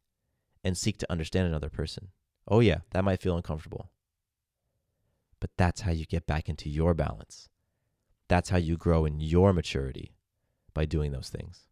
and 0.64 0.78
seek 0.78 0.97
to 0.99 1.12
understand 1.12 1.47
another 1.47 1.70
person. 1.70 2.10
Oh, 2.47 2.60
yeah, 2.60 2.80
that 2.91 3.03
might 3.03 3.22
feel 3.22 3.38
uncomfortable. 3.38 3.89
But 5.39 5.51
that's 5.57 5.82
how 5.82 5.91
you 5.91 6.05
get 6.05 6.28
back 6.28 6.49
into 6.49 6.70
your 6.70 6.93
balance. 6.93 7.49
that's 8.30 8.49
how 8.51 8.57
you 8.57 8.78
grow 8.78 9.05
in 9.05 9.20
your 9.20 9.51
maturity 9.53 10.14
by 10.74 10.86
doing 10.86 11.12
those 11.12 11.30
things. 11.30 11.66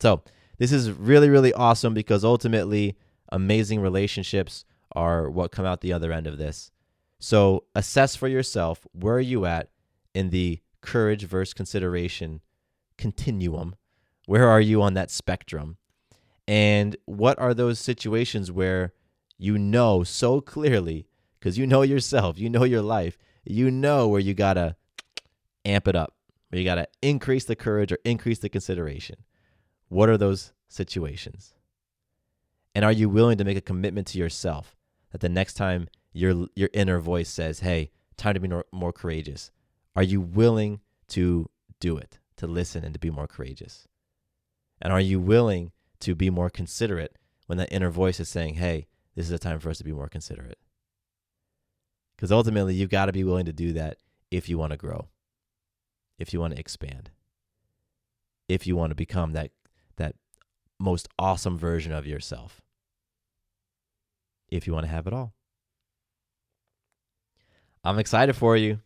So, 0.00 0.22
this 0.58 0.70
is 0.70 0.90
really, 0.92 1.30
really 1.30 1.52
awesome 1.52 1.94
because 1.94 2.24
ultimately, 2.24 2.96
amazing 3.30 3.80
relationships 3.80 4.64
are 4.92 5.30
what 5.30 5.50
come 5.50 5.64
out 5.64 5.80
the 5.80 5.92
other 5.92 6.12
end 6.12 6.26
of 6.26 6.38
this. 6.38 6.70
So, 7.18 7.64
assess 7.74 8.14
for 8.14 8.28
yourself 8.28 8.86
where 8.92 9.16
are 9.16 9.20
you 9.20 9.46
at 9.46 9.70
in 10.14 10.30
the 10.30 10.60
courage 10.82 11.24
versus 11.24 11.54
consideration 11.54 12.40
continuum? 12.98 13.74
Where 14.26 14.48
are 14.48 14.60
you 14.60 14.82
on 14.82 14.94
that 14.94 15.10
spectrum? 15.10 15.76
And 16.46 16.96
what 17.06 17.38
are 17.38 17.54
those 17.54 17.78
situations 17.78 18.50
where 18.50 18.92
you 19.38 19.58
know 19.58 20.04
so 20.04 20.40
clearly, 20.40 21.06
because 21.38 21.58
you 21.58 21.66
know 21.66 21.82
yourself, 21.82 22.38
you 22.38 22.48
know 22.48 22.64
your 22.64 22.82
life, 22.82 23.18
you 23.44 23.70
know 23.70 24.08
where 24.08 24.20
you 24.20 24.34
got 24.34 24.54
to 24.54 24.76
amp 25.64 25.88
it 25.88 25.96
up, 25.96 26.14
where 26.48 26.58
you 26.58 26.64
got 26.64 26.76
to 26.76 26.88
increase 27.00 27.44
the 27.44 27.56
courage 27.56 27.92
or 27.92 27.98
increase 28.04 28.38
the 28.38 28.48
consideration? 28.48 29.16
What 29.88 30.08
are 30.08 30.18
those 30.18 30.52
situations? 30.68 31.54
And 32.74 32.84
are 32.84 32.92
you 32.92 33.08
willing 33.08 33.38
to 33.38 33.44
make 33.44 33.58
a 33.58 33.62
commitment 33.62 34.06
to 34.08 34.18
yourself 34.18 34.76
that 35.10 35.20
the 35.20 35.28
next 35.28 35.54
time 35.54 35.88
your 36.12 36.46
your 36.54 36.70
inner 36.72 36.98
voice 36.98 37.28
says, 37.28 37.60
"Hey, 37.60 37.90
time 38.16 38.34
to 38.34 38.40
be 38.40 38.48
more, 38.48 38.64
more 38.72 38.92
courageous," 38.92 39.50
are 39.94 40.02
you 40.02 40.20
willing 40.20 40.80
to 41.08 41.50
do 41.80 41.96
it, 41.96 42.18
to 42.42 42.48
listen 42.48 42.84
and 42.84 42.92
to 42.92 43.00
be 43.00 43.10
more 43.10 43.28
courageous? 43.28 43.86
And 44.80 44.92
are 44.92 45.00
you 45.00 45.20
willing 45.20 45.70
to 46.00 46.14
be 46.16 46.28
more 46.28 46.50
considerate 46.50 47.16
when 47.46 47.56
that 47.58 47.72
inner 47.72 47.88
voice 47.88 48.18
is 48.18 48.28
saying, 48.28 48.54
"Hey, 48.54 48.88
this 49.14 49.26
is 49.26 49.32
a 49.32 49.38
time 49.38 49.60
for 49.60 49.70
us 49.70 49.78
to 49.78 49.84
be 49.84 49.92
more 49.92 50.08
considerate"? 50.08 50.58
Because 52.16 52.32
ultimately, 52.32 52.74
you've 52.74 52.90
got 52.90 53.06
to 53.06 53.12
be 53.12 53.24
willing 53.24 53.46
to 53.46 53.52
do 53.52 53.72
that 53.74 53.98
if 54.30 54.48
you 54.48 54.58
want 54.58 54.72
to 54.72 54.76
grow, 54.76 55.08
if 56.18 56.32
you 56.32 56.40
want 56.40 56.54
to 56.54 56.60
expand, 56.60 57.10
if 58.48 58.66
you 58.66 58.74
want 58.74 58.90
to 58.90 58.96
become 58.96 59.32
that 59.34 59.52
that 59.96 60.16
most 60.80 61.08
awesome 61.18 61.56
version 61.56 61.92
of 61.92 62.06
yourself. 62.06 62.60
If 64.48 64.66
you 64.66 64.72
want 64.72 64.84
to 64.84 64.90
have 64.90 65.06
it 65.06 65.12
all. 65.12 65.32
I'm 67.84 67.98
excited 67.98 68.34
for 68.34 68.56
you. 68.56 68.80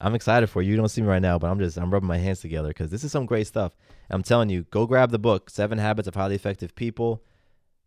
I'm 0.00 0.14
excited 0.14 0.48
for 0.48 0.62
you. 0.62 0.70
You 0.70 0.76
don't 0.76 0.88
see 0.88 1.02
me 1.02 1.08
right 1.08 1.20
now, 1.20 1.38
but 1.38 1.50
I'm 1.50 1.58
just 1.58 1.76
I'm 1.76 1.92
rubbing 1.92 2.08
my 2.08 2.18
hands 2.18 2.40
together 2.40 2.68
because 2.68 2.90
this 2.90 3.04
is 3.04 3.12
some 3.12 3.26
great 3.26 3.46
stuff. 3.46 3.76
I'm 4.08 4.22
telling 4.22 4.48
you, 4.48 4.64
go 4.70 4.86
grab 4.86 5.10
the 5.10 5.18
book, 5.18 5.50
Seven 5.50 5.78
Habits 5.78 6.08
of 6.08 6.14
Highly 6.14 6.34
Effective 6.34 6.74
People. 6.74 7.22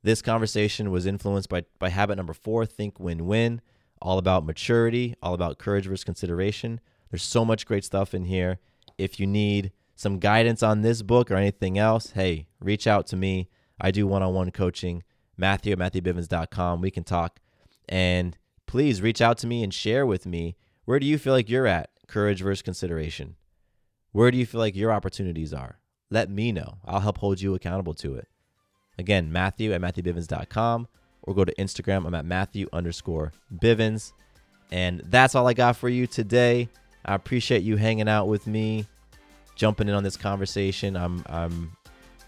This 0.04 0.22
conversation 0.22 0.92
was 0.92 1.06
influenced 1.06 1.50
by 1.50 1.64
by 1.80 1.90
habit 1.90 2.18
number 2.18 2.34
four, 2.34 2.66
think 2.66 3.00
win 3.00 3.26
win, 3.26 3.62
all 4.02 4.18
about 4.18 4.46
maturity, 4.46 5.16
all 5.24 5.34
about 5.34 5.58
courage 5.58 5.88
versus 5.88 6.04
consideration. 6.04 6.80
There's 7.10 7.24
so 7.24 7.44
much 7.44 7.66
great 7.66 7.84
stuff 7.84 8.14
in 8.14 8.26
here. 8.26 8.60
If 8.98 9.20
you 9.20 9.26
need 9.26 9.72
some 9.96 10.20
guidance 10.20 10.62
on 10.62 10.82
this 10.82 11.02
book 11.02 11.32
or 11.32 11.36
anything 11.36 11.78
else, 11.78 12.12
hey, 12.12 12.48
reach 12.60 12.86
out 12.86 13.08
to 13.08 13.16
me. 13.16 13.50
I 13.80 13.92
do 13.92 14.06
one 14.06 14.22
on 14.22 14.34
one 14.34 14.52
coaching. 14.52 15.04
Matthew 15.38 15.74
at 15.74 15.80
MatthewBivens.com. 15.80 16.82
We 16.82 16.92
can 16.92 17.04
talk. 17.04 17.40
And 17.90 18.38
please 18.66 19.02
reach 19.02 19.22
out 19.22 19.38
to 19.40 19.48
me 19.48 19.64
and 19.64 19.74
share 19.74 20.06
with 20.06 20.26
me 20.26 20.56
where 20.86 21.00
do 21.00 21.06
you 21.06 21.18
feel 21.18 21.34
like 21.34 21.50
you're 21.50 21.68
at, 21.68 21.90
courage 22.14 22.42
versus 22.42 22.62
consideration? 22.62 23.36
Where 24.12 24.30
do 24.30 24.38
you 24.38 24.46
feel 24.46 24.60
like 24.60 24.76
your 24.76 24.92
opportunities 24.92 25.54
are? 25.54 25.80
Let 26.12 26.30
me 26.30 26.52
know. 26.52 26.78
I'll 26.86 27.00
help 27.00 27.18
hold 27.18 27.42
you 27.42 27.56
accountable 27.56 27.96
to 27.96 28.16
it. 28.16 28.28
Again, 29.00 29.32
Matthew 29.32 29.74
at 29.74 29.82
MatthewBivens.com 29.82 30.88
or 31.24 31.34
go 31.34 31.44
to 31.44 31.56
Instagram. 31.56 32.06
I'm 32.06 32.14
at 32.14 32.26
Matthew 32.26 32.68
underscore 32.72 33.34
Bivens. 33.52 34.14
And 34.72 35.02
that's 35.06 35.34
all 35.34 35.48
I 35.48 35.54
got 35.54 35.76
for 35.76 35.90
you 35.90 36.06
today. 36.06 36.70
I 37.04 37.16
appreciate 37.16 37.64
you 37.64 37.78
hanging 37.78 38.08
out 38.08 38.28
with 38.28 38.46
me, 38.46 38.86
jumping 39.56 39.90
in 39.90 39.96
on 39.96 40.04
this 40.04 40.16
conversation. 40.16 40.96
I'm 40.96 41.24
I'm 41.28 41.76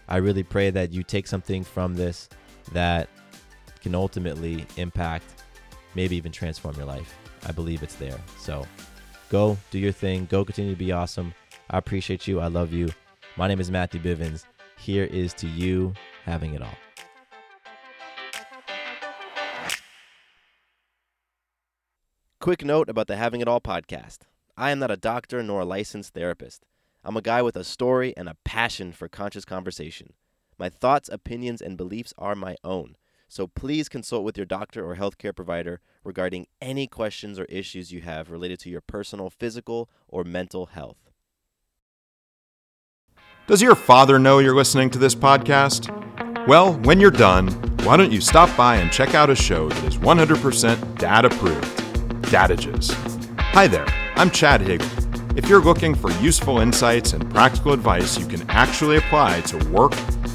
I 0.08 0.18
really 0.18 0.42
pray 0.42 0.70
that 0.70 0.92
you 0.92 1.02
take 1.02 1.26
something 1.26 1.64
from 1.64 1.94
this 1.94 2.28
that 2.72 3.08
can 3.80 3.94
ultimately 3.94 4.66
impact, 4.76 5.24
maybe 5.94 6.16
even 6.16 6.32
transform 6.32 6.76
your 6.76 6.86
life. 6.86 7.16
I 7.46 7.52
believe 7.52 7.82
it's 7.82 7.94
there. 7.94 8.18
So 8.38 8.66
go 9.30 9.56
do 9.70 9.78
your 9.78 9.92
thing. 9.92 10.26
Go 10.30 10.44
continue 10.44 10.72
to 10.72 10.78
be 10.78 10.92
awesome. 10.92 11.34
I 11.70 11.78
appreciate 11.78 12.26
you. 12.26 12.40
I 12.40 12.46
love 12.46 12.72
you. 12.72 12.88
My 13.36 13.48
name 13.48 13.60
is 13.60 13.70
Matthew 13.70 14.00
Bivens. 14.00 14.44
Here 14.78 15.04
is 15.04 15.34
to 15.34 15.46
you 15.46 15.94
having 16.24 16.54
it 16.54 16.62
all. 16.62 16.76
Quick 22.40 22.64
note 22.64 22.88
about 22.88 23.08
the 23.08 23.16
Having 23.16 23.40
It 23.40 23.48
All 23.48 23.60
podcast. 23.60 24.18
I 24.56 24.70
am 24.70 24.78
not 24.78 24.90
a 24.90 24.96
doctor 24.96 25.42
nor 25.42 25.62
a 25.62 25.64
licensed 25.64 26.14
therapist. 26.14 26.64
I'm 27.02 27.16
a 27.16 27.22
guy 27.22 27.42
with 27.42 27.56
a 27.56 27.64
story 27.64 28.14
and 28.16 28.28
a 28.28 28.36
passion 28.44 28.92
for 28.92 29.08
conscious 29.08 29.44
conversation. 29.44 30.12
My 30.58 30.68
thoughts, 30.68 31.08
opinions, 31.12 31.60
and 31.60 31.76
beliefs 31.76 32.14
are 32.16 32.34
my 32.34 32.56
own. 32.62 32.96
So 33.28 33.46
please 33.46 33.88
consult 33.88 34.24
with 34.24 34.36
your 34.36 34.46
doctor 34.46 34.88
or 34.88 34.96
healthcare 34.96 35.34
provider 35.34 35.80
regarding 36.04 36.46
any 36.60 36.86
questions 36.86 37.38
or 37.38 37.44
issues 37.46 37.92
you 37.92 38.00
have 38.02 38.30
related 38.30 38.60
to 38.60 38.70
your 38.70 38.80
personal 38.80 39.30
physical 39.30 39.90
or 40.08 40.24
mental 40.24 40.66
health. 40.66 41.10
Does 43.46 43.62
your 43.62 43.74
father 43.74 44.18
know 44.18 44.38
you're 44.38 44.54
listening 44.54 44.90
to 44.90 44.98
this 44.98 45.14
podcast? 45.14 45.88
Well, 46.46 46.74
when 46.80 47.00
you're 47.00 47.10
done, 47.10 47.48
why 47.84 47.96
don't 47.96 48.12
you 48.12 48.20
stop 48.20 48.54
by 48.56 48.76
and 48.76 48.90
check 48.90 49.14
out 49.14 49.30
a 49.30 49.36
show 49.36 49.68
that 49.68 49.84
is 49.84 49.98
100% 49.98 50.98
dad 50.98 51.24
approved 51.24 51.86
Dadages. 52.26 52.92
Hi 53.38 53.68
there, 53.68 53.86
I'm 54.16 54.30
Chad 54.30 54.60
Hagel. 54.60 54.88
If 55.36 55.48
you're 55.48 55.62
looking 55.62 55.94
for 55.94 56.10
useful 56.14 56.58
insights 56.58 57.12
and 57.12 57.30
practical 57.30 57.72
advice 57.72 58.18
you 58.18 58.26
can 58.26 58.48
actually 58.50 58.96
apply 58.96 59.42
to 59.42 59.58
work, 59.68 59.92